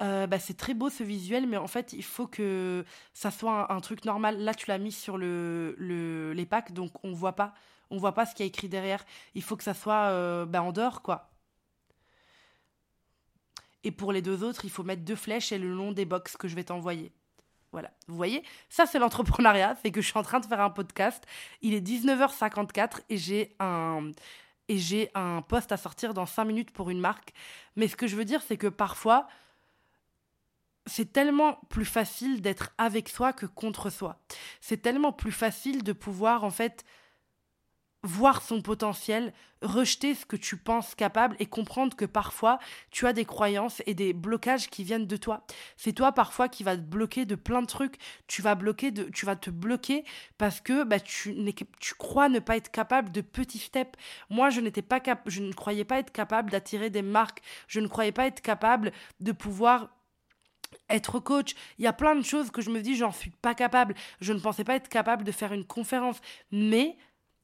Euh, 0.00 0.26
bah, 0.26 0.38
c'est 0.38 0.56
très 0.56 0.74
beau 0.74 0.90
ce 0.90 1.04
visuel, 1.04 1.46
mais 1.46 1.56
en 1.56 1.66
fait, 1.66 1.92
il 1.92 2.04
faut 2.04 2.26
que 2.26 2.84
ça 3.12 3.30
soit 3.30 3.72
un, 3.72 3.80
truc 3.80 4.04
normal. 4.04 4.38
Là, 4.38 4.54
tu 4.54 4.66
l'as 4.68 4.78
mis 4.78 4.92
sur 4.92 5.16
le, 5.16 5.74
le, 5.78 6.32
les 6.32 6.46
packs, 6.46 6.72
donc 6.72 6.92
on 7.04 7.12
voit 7.12 7.36
pas. 7.36 7.54
On 7.90 7.98
voit 7.98 8.14
pas 8.14 8.26
ce 8.26 8.34
qu'il 8.34 8.44
y 8.44 8.46
a 8.46 8.48
écrit 8.48 8.68
derrière. 8.68 9.04
Il 9.34 9.42
faut 9.42 9.56
que 9.56 9.64
ça 9.64 9.74
soit 9.74 10.08
euh, 10.10 10.46
bah, 10.46 10.62
en 10.62 10.72
dehors, 10.72 11.02
quoi. 11.02 11.30
Et 13.84 13.90
pour 13.90 14.12
les 14.12 14.22
deux 14.22 14.42
autres, 14.44 14.64
il 14.64 14.70
faut 14.70 14.82
mettre 14.82 15.02
deux 15.02 15.16
flèches 15.16 15.52
et 15.52 15.58
le 15.58 15.74
nom 15.74 15.92
des 15.92 16.04
box 16.04 16.36
que 16.36 16.48
je 16.48 16.54
vais 16.54 16.64
t'envoyer. 16.64 17.12
Voilà, 17.72 17.90
vous 18.06 18.16
voyez, 18.16 18.42
ça 18.68 18.84
c'est 18.84 18.98
l'entrepreneuriat, 18.98 19.76
c'est 19.82 19.90
que 19.90 20.02
je 20.02 20.06
suis 20.06 20.18
en 20.18 20.22
train 20.22 20.40
de 20.40 20.46
faire 20.46 20.60
un 20.60 20.70
podcast, 20.70 21.24
il 21.62 21.72
est 21.72 21.80
19h54 21.80 23.00
et 23.08 23.16
j'ai 23.16 23.56
un 23.60 24.10
et 24.68 24.78
j'ai 24.78 25.10
un 25.14 25.42
post 25.42 25.72
à 25.72 25.76
sortir 25.76 26.14
dans 26.14 26.26
5 26.26 26.44
minutes 26.44 26.70
pour 26.70 26.90
une 26.90 27.00
marque. 27.00 27.32
Mais 27.76 27.88
ce 27.88 27.96
que 27.96 28.06
je 28.06 28.16
veux 28.16 28.24
dire, 28.24 28.42
c'est 28.42 28.56
que 28.56 28.68
parfois, 28.68 29.26
c'est 30.86 31.12
tellement 31.12 31.60
plus 31.68 31.84
facile 31.84 32.40
d'être 32.40 32.70
avec 32.78 33.08
soi 33.08 33.32
que 33.32 33.46
contre 33.46 33.90
soi. 33.90 34.20
C'est 34.60 34.80
tellement 34.80 35.12
plus 35.12 35.32
facile 35.32 35.82
de 35.82 35.92
pouvoir, 35.92 36.44
en 36.44 36.50
fait, 36.50 36.84
voir 38.02 38.42
son 38.42 38.62
potentiel, 38.62 39.32
rejeter 39.62 40.14
ce 40.14 40.26
que 40.26 40.34
tu 40.36 40.56
penses 40.56 40.94
capable 40.94 41.36
et 41.38 41.46
comprendre 41.46 41.96
que 41.96 42.04
parfois 42.04 42.58
tu 42.90 43.06
as 43.06 43.12
des 43.12 43.24
croyances 43.24 43.80
et 43.86 43.94
des 43.94 44.12
blocages 44.12 44.68
qui 44.68 44.82
viennent 44.82 45.06
de 45.06 45.16
toi. 45.16 45.46
C'est 45.76 45.92
toi 45.92 46.10
parfois 46.10 46.48
qui 46.48 46.64
va 46.64 46.76
te 46.76 46.82
bloquer 46.82 47.26
de 47.26 47.36
plein 47.36 47.62
de 47.62 47.66
trucs. 47.66 47.96
Tu 48.26 48.42
vas 48.42 48.56
bloquer 48.56 48.90
de, 48.90 49.04
tu 49.04 49.24
vas 49.24 49.36
te 49.36 49.50
bloquer 49.50 50.04
parce 50.36 50.60
que 50.60 50.82
bah, 50.82 50.98
tu, 50.98 51.36
tu 51.78 51.94
crois 51.94 52.28
ne 52.28 52.40
pas 52.40 52.56
être 52.56 52.72
capable 52.72 53.12
de 53.12 53.20
petits 53.20 53.58
steps. 53.58 53.98
Moi, 54.30 54.50
je 54.50 54.60
n'étais 54.60 54.82
pas 54.82 55.00
je 55.26 55.42
ne 55.42 55.52
croyais 55.52 55.84
pas 55.84 55.98
être 55.98 56.12
capable 56.12 56.50
d'attirer 56.50 56.90
des 56.90 57.02
marques. 57.02 57.42
Je 57.68 57.80
ne 57.80 57.86
croyais 57.86 58.12
pas 58.12 58.26
être 58.26 58.40
capable 58.40 58.92
de 59.20 59.32
pouvoir 59.32 59.88
être 60.88 61.18
coach, 61.18 61.54
il 61.78 61.84
y 61.84 61.86
a 61.86 61.92
plein 61.92 62.14
de 62.14 62.22
choses 62.22 62.50
que 62.50 62.62
je 62.62 62.70
me 62.70 62.80
dis, 62.80 62.96
j'en 62.96 63.12
suis 63.12 63.30
pas 63.30 63.54
capable. 63.54 63.94
Je 64.20 64.32
ne 64.32 64.38
pensais 64.38 64.64
pas 64.64 64.74
être 64.74 64.88
capable 64.88 65.24
de 65.24 65.32
faire 65.32 65.52
une 65.52 65.64
conférence. 65.64 66.20
Mais 66.50 66.96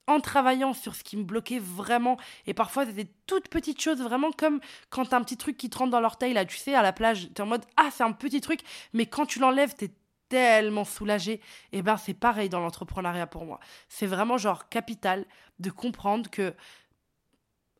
en 0.08 0.20
travaillant 0.20 0.72
sur 0.72 0.94
ce 0.94 1.04
qui 1.04 1.16
me 1.16 1.22
bloquait 1.22 1.60
vraiment, 1.60 2.16
et 2.46 2.54
parfois 2.54 2.86
c'était 2.86 3.08
toutes 3.26 3.48
petites 3.48 3.80
choses, 3.80 4.00
vraiment 4.00 4.32
comme 4.32 4.60
quand 4.90 5.12
un 5.12 5.22
petit 5.22 5.36
truc 5.36 5.56
qui 5.56 5.70
te 5.70 5.78
rentre 5.78 5.92
dans 5.92 6.00
l'orteil, 6.00 6.32
là, 6.32 6.44
tu 6.44 6.56
sais, 6.56 6.74
à 6.74 6.82
la 6.82 6.92
plage, 6.92 7.28
t'es 7.34 7.42
en 7.42 7.46
mode, 7.46 7.64
ah, 7.76 7.90
c'est 7.92 8.02
un 8.02 8.12
petit 8.12 8.40
truc, 8.40 8.60
mais 8.92 9.06
quand 9.06 9.26
tu 9.26 9.38
l'enlèves, 9.38 9.74
t'es 9.74 9.92
tellement 10.28 10.84
soulagé. 10.84 11.34
Et 11.72 11.78
eh 11.78 11.82
ben, 11.82 11.96
c'est 11.96 12.14
pareil 12.14 12.48
dans 12.48 12.60
l'entrepreneuriat 12.60 13.26
pour 13.26 13.44
moi. 13.46 13.60
C'est 13.88 14.06
vraiment 14.06 14.36
genre 14.38 14.68
capital 14.68 15.24
de 15.58 15.70
comprendre 15.70 16.28
que 16.30 16.54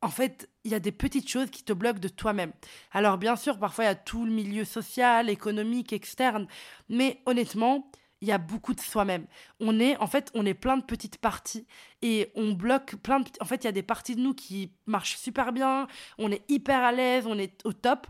en 0.01 0.11
fait, 0.11 0.49
il 0.63 0.71
y 0.71 0.75
a 0.75 0.81
des 0.81 0.93
petites 0.93 1.29
choses 1.29 1.51
qui 1.51 1.65
te 1.65 1.73
bloquent 1.73 1.99
de 1.99 2.09
toi-même. 2.09 2.53
Alors 2.93 3.19
bien 3.19 3.35
sûr, 3.35 3.59
parfois 3.59 3.85
il 3.85 3.89
y 3.89 3.91
a 3.91 3.97
tout 3.97 4.25
le 4.25 4.31
milieu 4.31 4.65
social, 4.65 5.29
économique, 5.29 5.93
externe, 5.93 6.47
mais 6.89 7.21
honnêtement, 7.27 7.91
il 8.21 8.29
y 8.29 8.33
a 8.33 8.39
beaucoup 8.39 8.75
de 8.75 8.81
soi-même. 8.81 9.27
On 9.61 9.79
est, 9.79 9.97
en 9.99 10.07
fait, 10.07 10.31
on 10.35 10.45
est 10.45 10.55
plein 10.55 10.77
de 10.77 10.83
petites 10.83 11.19
parties 11.19 11.67
et 12.03 12.31
on 12.35 12.53
bloque 12.53 12.97
plein 12.97 13.21
de. 13.21 13.29
En 13.41 13.45
fait, 13.45 13.65
il 13.65 13.67
y 13.67 13.69
a 13.69 13.73
des 13.73 13.83
parties 13.83 14.17
de 14.17 14.21
nous 14.21 14.35
qui 14.35 14.73
marchent 14.87 15.17
super 15.17 15.53
bien, 15.53 15.87
on 16.19 16.31
est 16.33 16.43
hyper 16.51 16.83
à 16.83 16.93
l'aise, 16.93 17.27
on 17.27 17.39
est 17.39 17.65
au 17.65 17.73
top. 17.73 18.07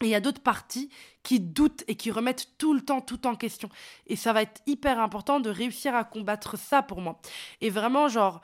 Et 0.00 0.06
il 0.06 0.10
y 0.10 0.14
a 0.14 0.20
d'autres 0.20 0.42
parties 0.42 0.90
qui 1.24 1.40
doutent 1.40 1.82
et 1.88 1.96
qui 1.96 2.12
remettent 2.12 2.56
tout 2.56 2.72
le 2.72 2.80
temps 2.80 3.00
tout 3.00 3.26
en 3.26 3.34
question. 3.34 3.68
Et 4.06 4.14
ça 4.14 4.32
va 4.32 4.42
être 4.42 4.62
hyper 4.66 5.00
important 5.00 5.40
de 5.40 5.50
réussir 5.50 5.96
à 5.96 6.04
combattre 6.04 6.56
ça 6.56 6.82
pour 6.82 7.00
moi. 7.00 7.20
Et 7.60 7.68
vraiment, 7.68 8.06
genre, 8.06 8.40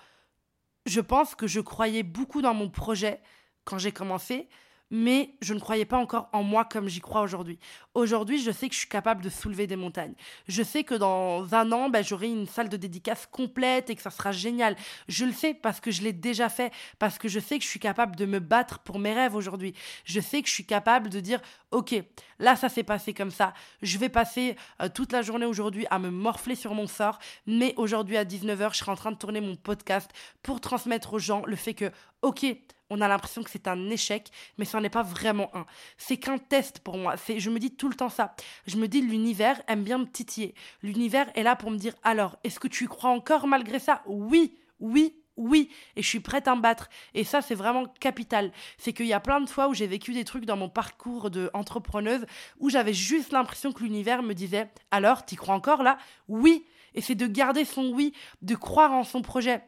je 0.85 1.01
pense 1.01 1.37
que 1.37 1.47
je 1.47 1.61
croyais 1.61 2.03
beaucoup 2.03 2.43
dans 2.43 2.55
mon 2.55 2.69
projet 2.69 3.21
quand 3.65 3.79
j'ai 3.79 3.93
commencé, 3.93 4.49
mais 4.91 5.35
je 5.41 5.55
ne 5.55 5.61
croyais 5.61 5.85
pas 5.85 5.99
encore 5.99 6.29
en 6.33 6.43
moi 6.43 6.65
comme 6.65 6.89
j'y 6.89 7.01
crois 7.01 7.23
aujourd'hui. 7.23 7.59
Aujourd'hui, 7.95 8.43
je 8.43 8.51
sais 8.51 8.69
que 8.69 8.75
je 8.75 8.81
suis 8.81 8.89
capable 8.89 9.23
de 9.23 9.29
soulever 9.29 9.67
des 9.67 9.77
montagnes. 9.77 10.15
Je 10.47 10.63
sais 10.63 10.85
que 10.85 10.95
dans 10.95 11.55
un 11.55 11.73
an, 11.73 11.89
ben, 11.89 12.05
j'aurai 12.05 12.29
une 12.29 12.47
salle 12.47 12.69
de 12.69 12.77
dédicace 12.77 13.27
complète 13.27 13.91
et 13.91 13.97
que 13.97 14.03
ça 14.03 14.11
sera 14.11 14.33
génial. 14.33 14.77
Je 15.09 15.25
le 15.25 15.33
sais 15.33 15.55
parce 15.55 15.81
que 15.81 15.91
je 15.91 16.03
l'ai 16.03 16.13
déjà 16.13 16.49
fait, 16.49 16.73
parce 16.99 17.19
que 17.19 17.29
je 17.29 17.41
sais 17.41 17.59
que 17.59 17.65
je 17.65 17.69
suis 17.71 17.81
capable 17.81 18.17
de 18.17 18.27
me 18.27 18.39
battre 18.39 18.81
pour 18.81 18.99
mes 18.99 19.13
rêves 19.13 19.35
aujourd'hui. 19.35 19.75
Je 20.05 20.21
sais 20.21 20.43
que 20.43 20.49
je 20.49 20.55
suis 20.55 20.67
capable 20.67 21.09
de 21.09 21.21
dire, 21.21 21.41
ok, 21.71 21.95
là 22.39 22.57
ça 22.57 22.69
s'est 22.69 22.83
passé 22.83 23.15
comme 23.15 23.31
ça. 23.31 23.55
Je 23.83 23.99
vais 23.99 24.09
passer 24.09 24.57
euh, 24.83 24.89
toute 24.89 25.13
la 25.13 25.23
journée 25.23 25.47
aujourd'hui 25.47 25.87
à 25.91 25.99
me 25.99 26.11
morfler 26.11 26.55
sur 26.55 26.75
mon 26.75 26.87
sort, 26.87 27.19
mais 27.47 27.75
aujourd'hui 27.77 28.17
à 28.17 28.25
19h, 28.25 28.73
je 28.73 28.79
serai 28.79 28.93
en 28.93 28.97
train 28.97 29.13
de 29.13 29.17
tourner 29.17 29.41
mon 29.41 29.57
podcast 29.57 30.11
pour 30.43 30.61
transmettre 30.61 31.15
aux 31.15 31.19
gens 31.19 31.43
le 31.47 31.57
fait 31.57 31.75
que, 31.75 31.91
ok, 32.23 32.47
on 32.91 33.01
a 33.01 33.09
l'impression 33.09 33.43
que 33.43 33.51
c'est 33.51 33.69
un 33.69 33.91
échec, 33.91 34.31
mais 34.59 34.65
ce 34.65 34.77
n'en 34.77 34.85
est 34.85 34.91
pas 34.91 35.03
vraiment 35.03 35.51
un. 35.55 35.67
C'est 35.97 36.17
qu'un 36.17 36.39
test 36.39 36.81
pour 36.81 36.97
moi. 36.99 37.15
Je 37.17 37.51
me 37.51 37.59
dis 37.59 37.75
tout 37.75 37.89
le 37.89 37.95
temps 37.95 38.09
ça. 38.09 38.35
Je 38.67 38.77
me 38.77 38.89
dis 38.89 39.01
l'univers 39.01 39.61
aime 39.69 39.85
bien 39.85 39.99
me 39.99 40.07
titiller. 40.07 40.55
L'univers 40.83 41.31
est 41.35 41.43
là 41.43 41.57
pour 41.57 41.71
me 41.71 41.79
dire 41.79 41.95
alors, 42.03 42.37
est-ce 42.45 42.61
que 42.61 42.69
tu 42.69 42.85
y 42.85 42.87
crois 42.87 43.11
encore 43.11 43.47
malgré 43.47 43.79
ça? 43.79 44.03
Oui, 44.07 44.59
oui, 44.81 45.15
oui, 45.37 45.71
et 45.97 46.03
je 46.03 46.09
suis 46.09 46.21
prête 46.21 46.47
à 46.47 46.55
me 46.55 46.61
battre. 46.61 46.89
Et 47.15 47.25
ça, 47.25 47.43
c'est 47.43 47.55
vraiment 47.55 47.87
capital. 48.01 48.53
C'est 48.79 48.93
qu'il 48.93 49.07
y 49.07 49.13
a 49.13 49.21
plein 49.21 49.41
de 49.41 49.49
fois 49.49 49.69
où 49.69 49.75
j'ai 49.75 49.87
vécu 49.87 50.13
des 50.13 50.25
trucs 50.25 50.45
dans 50.45 50.57
mon 50.57 50.69
parcours 50.69 51.31
d'entrepreneuse 51.31 52.25
où 52.61 52.71
j'avais 52.71 52.95
juste 52.95 53.33
l'impression 53.33 53.73
que 53.73 53.83
l'univers 53.83 54.23
me 54.23 54.35
disait 54.35 54.71
Alors, 54.91 55.25
t'y 55.25 55.37
crois 55.37 55.55
encore 55.55 55.83
là? 55.83 55.99
Oui. 56.29 56.65
Et 56.95 57.01
c'est 57.01 57.17
de 57.17 57.27
garder 57.27 57.65
son 57.65 57.91
oui, 57.91 58.13
de 58.43 58.55
croire 58.55 58.93
en 58.93 59.03
son 59.03 59.23
projet. 59.23 59.63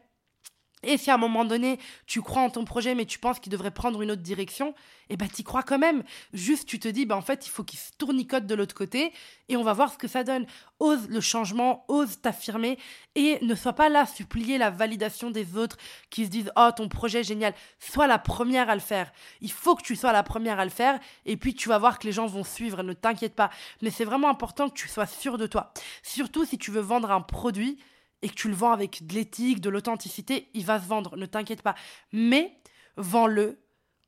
Et 0.83 0.97
si 0.97 1.09
à 1.09 1.15
un 1.15 1.17
moment 1.17 1.43
donné, 1.43 1.79
tu 2.05 2.21
crois 2.21 2.43
en 2.43 2.51
ton 2.51 2.63
projet, 2.63 2.93
mais 2.93 3.05
tu 3.05 3.17
penses 3.17 3.39
qu'il 3.39 3.51
devrait 3.51 3.71
prendre 3.71 3.99
une 4.01 4.11
autre 4.11 4.21
direction, 4.21 4.75
eh 5.09 5.17
ben, 5.17 5.27
t'y 5.27 5.43
crois 5.43 5.63
quand 5.63 5.79
même. 5.79 6.03
Juste, 6.33 6.67
tu 6.67 6.79
te 6.79 6.87
dis, 6.87 7.07
ben, 7.07 7.15
en 7.15 7.21
fait, 7.21 7.47
il 7.47 7.49
faut 7.49 7.63
qu'il 7.63 7.79
se 7.79 7.91
tournicote 7.97 8.45
de 8.45 8.53
l'autre 8.53 8.75
côté 8.75 9.11
et 9.49 9.57
on 9.57 9.63
va 9.63 9.73
voir 9.73 9.91
ce 9.91 9.97
que 9.97 10.07
ça 10.07 10.23
donne. 10.23 10.45
Ose 10.79 11.09
le 11.09 11.19
changement, 11.19 11.83
ose 11.87 12.21
t'affirmer 12.21 12.77
et 13.15 13.43
ne 13.43 13.55
sois 13.55 13.73
pas 13.73 13.89
là 13.89 14.01
à 14.01 14.05
supplier 14.05 14.59
la 14.59 14.69
validation 14.69 15.31
des 15.31 15.57
autres 15.57 15.77
qui 16.11 16.25
se 16.25 16.29
disent, 16.29 16.51
oh, 16.55 16.69
ton 16.75 16.89
projet 16.89 17.21
est 17.21 17.23
génial. 17.23 17.55
Sois 17.79 18.05
la 18.05 18.19
première 18.19 18.69
à 18.69 18.75
le 18.75 18.81
faire. 18.81 19.11
Il 19.41 19.51
faut 19.51 19.75
que 19.75 19.83
tu 19.83 19.95
sois 19.95 20.11
la 20.11 20.21
première 20.21 20.59
à 20.59 20.65
le 20.65 20.71
faire 20.71 20.99
et 21.25 21.37
puis 21.37 21.55
tu 21.55 21.69
vas 21.69 21.79
voir 21.79 21.97
que 21.97 22.05
les 22.05 22.13
gens 22.13 22.27
vont 22.27 22.43
suivre. 22.43 22.83
Ne 22.83 22.93
t'inquiète 22.93 23.35
pas. 23.35 23.49
Mais 23.81 23.89
c'est 23.89 24.05
vraiment 24.05 24.29
important 24.29 24.69
que 24.69 24.75
tu 24.75 24.87
sois 24.87 25.07
sûr 25.07 25.39
de 25.39 25.47
toi. 25.47 25.73
Surtout 26.03 26.45
si 26.45 26.59
tu 26.59 26.69
veux 26.69 26.81
vendre 26.81 27.09
un 27.09 27.21
produit 27.21 27.79
et 28.21 28.29
que 28.29 28.35
tu 28.35 28.47
le 28.49 28.55
vends 28.55 28.71
avec 28.71 29.05
de 29.05 29.13
l'éthique, 29.13 29.61
de 29.61 29.69
l'authenticité, 29.69 30.49
il 30.53 30.65
va 30.65 30.79
se 30.79 30.87
vendre, 30.87 31.15
ne 31.17 31.25
t'inquiète 31.25 31.61
pas. 31.61 31.75
Mais 32.11 32.59
vends-le 32.97 33.59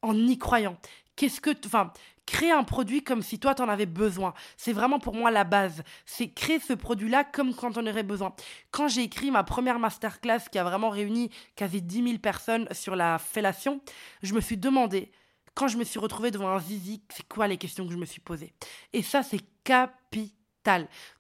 en 0.02 0.16
y 0.16 0.38
croyant. 0.38 0.78
Qu'est-ce 1.16 1.42
que, 1.42 1.52
enfin, 1.66 1.92
crée 2.26 2.52
un 2.52 2.64
produit 2.64 3.04
comme 3.04 3.22
si 3.22 3.40
toi 3.40 3.56
t'en 3.56 3.68
avais 3.68 3.86
besoin. 3.86 4.34
C'est 4.56 4.72
vraiment 4.72 5.00
pour 5.00 5.16
moi 5.16 5.32
la 5.32 5.44
base. 5.44 5.84
C'est 6.06 6.30
créer 6.30 6.60
ce 6.60 6.74
produit-là 6.74 7.24
comme 7.24 7.56
quand 7.56 7.78
on 7.78 7.88
aurait 7.88 8.04
besoin. 8.04 8.34
Quand 8.72 8.88
j'ai 8.88 9.02
écrit 9.02 9.32
ma 9.32 9.44
première 9.44 9.80
masterclass 9.80 10.42
qui 10.52 10.60
a 10.60 10.64
vraiment 10.64 10.90
réuni 10.90 11.32
quasi 11.56 11.82
10 11.82 12.04
000 12.04 12.18
personnes 12.20 12.68
sur 12.72 12.96
la 12.96 13.18
fellation, 13.18 13.82
je 14.22 14.34
me 14.34 14.42
suis 14.42 14.58
demandé, 14.58 15.12
quand 15.56 15.68
je 15.68 15.78
me 15.78 15.84
suis 15.84 16.00
retrouvée 16.00 16.32
devant 16.32 16.50
un 16.50 16.60
zizi, 16.60 17.02
c'est 17.10 17.28
quoi 17.28 17.48
les 17.48 17.58
questions 17.58 17.86
que 17.86 17.94
je 17.94 17.98
me 17.98 18.06
suis 18.06 18.22
posées? 18.22 18.54
Et 18.94 19.02
ça, 19.02 19.24
c'est 19.24 19.42
capital 19.64 20.39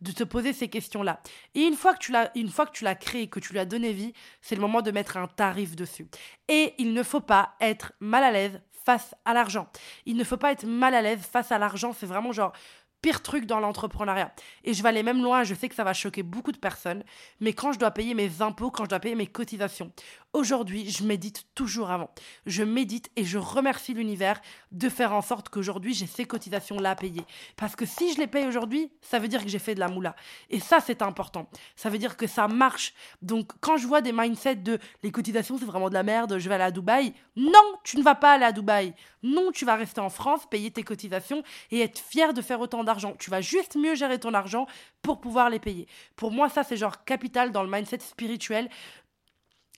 de 0.01 0.11
te 0.11 0.23
poser 0.23 0.53
ces 0.53 0.67
questions-là. 0.67 1.21
Et 1.55 1.61
une 1.61 1.75
fois 1.75 1.93
que 1.93 1.99
tu 1.99 2.11
l'as, 2.11 2.31
une 2.35 2.49
fois 2.49 2.65
que 2.65 2.71
tu 2.71 2.83
l'as 2.83 2.95
créé, 2.95 3.27
que 3.27 3.39
tu 3.39 3.53
lui 3.53 3.59
as 3.59 3.65
donné 3.65 3.93
vie, 3.93 4.13
c'est 4.41 4.55
le 4.55 4.61
moment 4.61 4.81
de 4.81 4.91
mettre 4.91 5.17
un 5.17 5.27
tarif 5.27 5.75
dessus. 5.75 6.07
Et 6.47 6.73
il 6.77 6.93
ne 6.93 7.03
faut 7.03 7.21
pas 7.21 7.55
être 7.59 7.93
mal 7.99 8.23
à 8.23 8.31
l'aise 8.31 8.61
face 8.85 9.15
à 9.25 9.33
l'argent. 9.33 9.67
Il 10.05 10.17
ne 10.17 10.23
faut 10.23 10.37
pas 10.37 10.51
être 10.51 10.65
mal 10.65 10.93
à 10.95 11.01
l'aise 11.01 11.21
face 11.21 11.51
à 11.51 11.57
l'argent. 11.57 11.93
C'est 11.93 12.05
vraiment 12.05 12.31
genre, 12.31 12.53
pire 13.01 13.21
truc 13.21 13.45
dans 13.45 13.59
l'entrepreneuriat. 13.59 14.33
Et 14.63 14.73
je 14.73 14.83
vais 14.83 14.89
aller 14.89 15.03
même 15.03 15.21
loin, 15.21 15.43
je 15.43 15.55
sais 15.55 15.69
que 15.69 15.75
ça 15.75 15.83
va 15.83 15.93
choquer 15.93 16.23
beaucoup 16.23 16.51
de 16.51 16.57
personnes, 16.57 17.03
mais 17.39 17.53
quand 17.53 17.71
je 17.71 17.79
dois 17.79 17.91
payer 17.91 18.13
mes 18.13 18.41
impôts, 18.41 18.71
quand 18.71 18.83
je 18.85 18.89
dois 18.89 18.99
payer 18.99 19.15
mes 19.15 19.27
cotisations, 19.27 19.91
aujourd'hui, 20.33 20.89
je 20.89 21.03
médite 21.03 21.45
toujours 21.55 21.91
avant. 21.91 22.09
Je 22.45 22.63
médite 22.63 23.09
et 23.15 23.23
je 23.23 23.37
remercie 23.37 23.93
l'univers 23.93 24.41
de 24.71 24.89
faire 24.89 25.13
en 25.13 25.21
sorte 25.21 25.49
qu'aujourd'hui, 25.49 25.93
j'ai 25.93 26.07
ces 26.07 26.25
cotisations-là 26.25 26.91
à 26.91 26.95
payer. 26.95 27.21
Parce 27.55 27.75
que 27.75 27.85
si 27.85 28.13
je 28.13 28.19
les 28.19 28.27
paye 28.27 28.47
aujourd'hui, 28.47 28.91
ça 29.01 29.19
veut 29.19 29.27
dire 29.27 29.43
que 29.43 29.49
j'ai 29.49 29.59
fait 29.59 29.75
de 29.75 29.79
la 29.79 29.87
moula. 29.87 30.15
Et 30.49 30.59
ça, 30.59 30.79
c'est 30.79 31.01
important. 31.01 31.49
Ça 31.75 31.89
veut 31.89 31.97
dire 31.97 32.17
que 32.17 32.27
ça 32.27 32.47
marche. 32.47 32.93
Donc, 33.21 33.51
quand 33.59 33.77
je 33.77 33.87
vois 33.87 34.01
des 34.01 34.11
mindsets 34.11 34.55
de 34.55 34.79
les 35.03 35.11
cotisations, 35.11 35.57
c'est 35.57 35.65
vraiment 35.65 35.89
de 35.89 35.93
la 35.93 36.03
merde, 36.03 36.37
je 36.37 36.49
vais 36.49 36.55
aller 36.55 36.63
à 36.65 36.71
Dubaï. 36.71 37.13
Non, 37.35 37.77
tu 37.83 37.97
ne 37.97 38.03
vas 38.03 38.15
pas 38.15 38.33
aller 38.33 38.45
à 38.45 38.51
Dubaï. 38.51 38.93
Non, 39.23 39.51
tu 39.51 39.65
vas 39.65 39.75
rester 39.75 39.99
en 39.99 40.09
France, 40.09 40.45
payer 40.49 40.71
tes 40.71 40.83
cotisations 40.83 41.43
et 41.71 41.81
être 41.81 41.99
fier 41.99 42.33
de 42.33 42.41
faire 42.41 42.61
autant 42.61 42.83
d'argent. 42.83 43.15
Tu 43.19 43.29
vas 43.29 43.41
juste 43.41 43.75
mieux 43.75 43.95
gérer 43.95 44.19
ton 44.19 44.33
argent 44.33 44.65
pour 45.01 45.19
pouvoir 45.19 45.49
les 45.49 45.59
payer. 45.59 45.87
Pour 46.15 46.31
moi, 46.31 46.49
ça, 46.49 46.63
c'est 46.63 46.77
genre 46.77 47.03
capital 47.03 47.51
dans 47.51 47.63
le 47.63 47.69
mindset 47.69 47.99
spirituel 47.99 48.69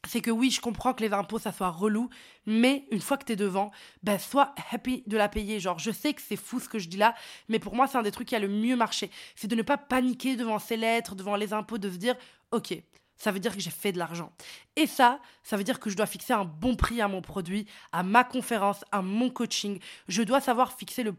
c'est 0.07 0.21
que 0.21 0.31
oui, 0.31 0.49
je 0.49 0.61
comprends 0.61 0.93
que 0.93 1.03
les 1.03 1.13
impôts, 1.13 1.39
ça 1.39 1.51
soit 1.51 1.69
relou, 1.69 2.09
mais 2.45 2.85
une 2.91 3.01
fois 3.01 3.17
que 3.17 3.25
tu 3.25 3.33
es 3.33 3.35
devant, 3.35 3.71
ben, 4.03 4.17
sois 4.17 4.55
happy 4.71 5.03
de 5.05 5.17
la 5.17 5.29
payer. 5.29 5.59
Genre, 5.59 5.77
je 5.77 5.91
sais 5.91 6.13
que 6.13 6.21
c'est 6.21 6.35
fou 6.35 6.59
ce 6.59 6.67
que 6.67 6.79
je 6.79 6.89
dis 6.89 6.97
là, 6.97 7.13
mais 7.49 7.59
pour 7.59 7.75
moi, 7.75 7.87
c'est 7.87 7.97
un 7.97 8.01
des 8.01 8.11
trucs 8.11 8.27
qui 8.27 8.35
a 8.35 8.39
le 8.39 8.47
mieux 8.47 8.75
marché. 8.75 9.11
C'est 9.35 9.47
de 9.47 9.55
ne 9.55 9.61
pas 9.61 9.77
paniquer 9.77 10.35
devant 10.35 10.59
ces 10.59 10.77
lettres, 10.77 11.15
devant 11.15 11.35
les 11.35 11.53
impôts, 11.53 11.77
de 11.77 11.89
se 11.89 11.97
dire, 11.97 12.15
ok, 12.51 12.73
ça 13.15 13.31
veut 13.31 13.39
dire 13.39 13.55
que 13.55 13.61
j'ai 13.61 13.69
fait 13.69 13.91
de 13.91 13.99
l'argent. 13.99 14.31
Et 14.77 14.87
ça, 14.87 15.19
ça 15.43 15.57
veut 15.57 15.65
dire 15.65 15.81
que 15.81 15.89
je 15.89 15.97
dois 15.97 16.05
fixer 16.05 16.31
un 16.31 16.45
bon 16.45 16.77
prix 16.77 17.01
à 17.01 17.09
mon 17.09 17.21
produit, 17.21 17.67
à 17.91 18.03
ma 18.03 18.23
conférence, 18.23 18.85
à 18.93 19.01
mon 19.01 19.29
coaching. 19.29 19.79
Je 20.07 20.23
dois 20.23 20.39
savoir 20.39 20.71
fixer 20.71 21.03
le, 21.03 21.11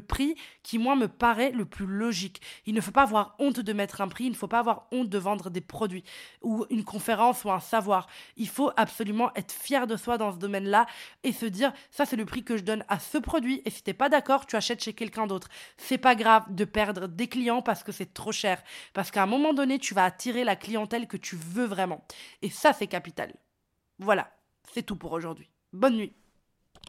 prix 0.00 0.34
qui, 0.62 0.78
moi, 0.78 0.94
me 0.94 1.08
paraît 1.08 1.52
le 1.52 1.64
plus 1.64 1.86
logique. 1.86 2.42
Il 2.66 2.74
ne 2.74 2.82
faut 2.82 2.90
pas 2.90 3.04
avoir 3.04 3.34
honte 3.38 3.60
de 3.60 3.72
mettre 3.72 4.02
un 4.02 4.08
prix, 4.08 4.24
il 4.24 4.32
ne 4.32 4.36
faut 4.36 4.48
pas 4.48 4.58
avoir 4.58 4.88
honte 4.92 5.08
de 5.08 5.16
vendre 5.16 5.48
des 5.48 5.62
produits 5.62 6.04
ou 6.42 6.66
une 6.68 6.84
conférence 6.84 7.44
ou 7.44 7.50
un 7.50 7.60
savoir. 7.60 8.08
Il 8.36 8.48
faut 8.48 8.72
absolument 8.76 9.32
être 9.36 9.52
fier 9.52 9.86
de 9.86 9.96
soi 9.96 10.18
dans 10.18 10.32
ce 10.32 10.38
domaine-là 10.38 10.84
et 11.24 11.32
se 11.32 11.46
dire, 11.46 11.72
ça, 11.90 12.04
c'est 12.04 12.16
le 12.16 12.26
prix 12.26 12.44
que 12.44 12.58
je 12.58 12.62
donne 12.62 12.84
à 12.88 12.98
ce 12.98 13.16
produit. 13.16 13.62
Et 13.64 13.70
si 13.70 13.82
t'es 13.82 13.94
pas 13.94 14.10
d'accord, 14.10 14.44
tu 14.44 14.56
achètes 14.56 14.84
chez 14.84 14.92
quelqu'un 14.92 15.26
d'autre. 15.26 15.48
C'est 15.78 15.96
pas 15.96 16.14
grave 16.14 16.44
de 16.50 16.66
perdre 16.66 17.06
des 17.08 17.28
clients 17.28 17.62
parce 17.62 17.82
que 17.82 17.92
c'est 17.92 18.12
trop 18.12 18.32
cher. 18.32 18.62
Parce 18.92 19.10
qu'à 19.10 19.22
un 19.22 19.26
moment 19.26 19.54
donné, 19.54 19.78
tu 19.78 19.94
vas 19.94 20.04
attirer 20.04 20.44
la 20.44 20.56
clientèle 20.56 21.06
que 21.06 21.16
tu 21.16 21.36
veux 21.36 21.64
vraiment. 21.64 22.04
Et 22.42 22.50
ça, 22.50 22.74
c'est 22.82 22.88
capital. 22.88 23.32
Voilà, 24.00 24.32
c'est 24.64 24.82
tout 24.82 24.96
pour 24.96 25.12
aujourd'hui. 25.12 25.48
Bonne 25.72 25.94
nuit. 25.94 26.12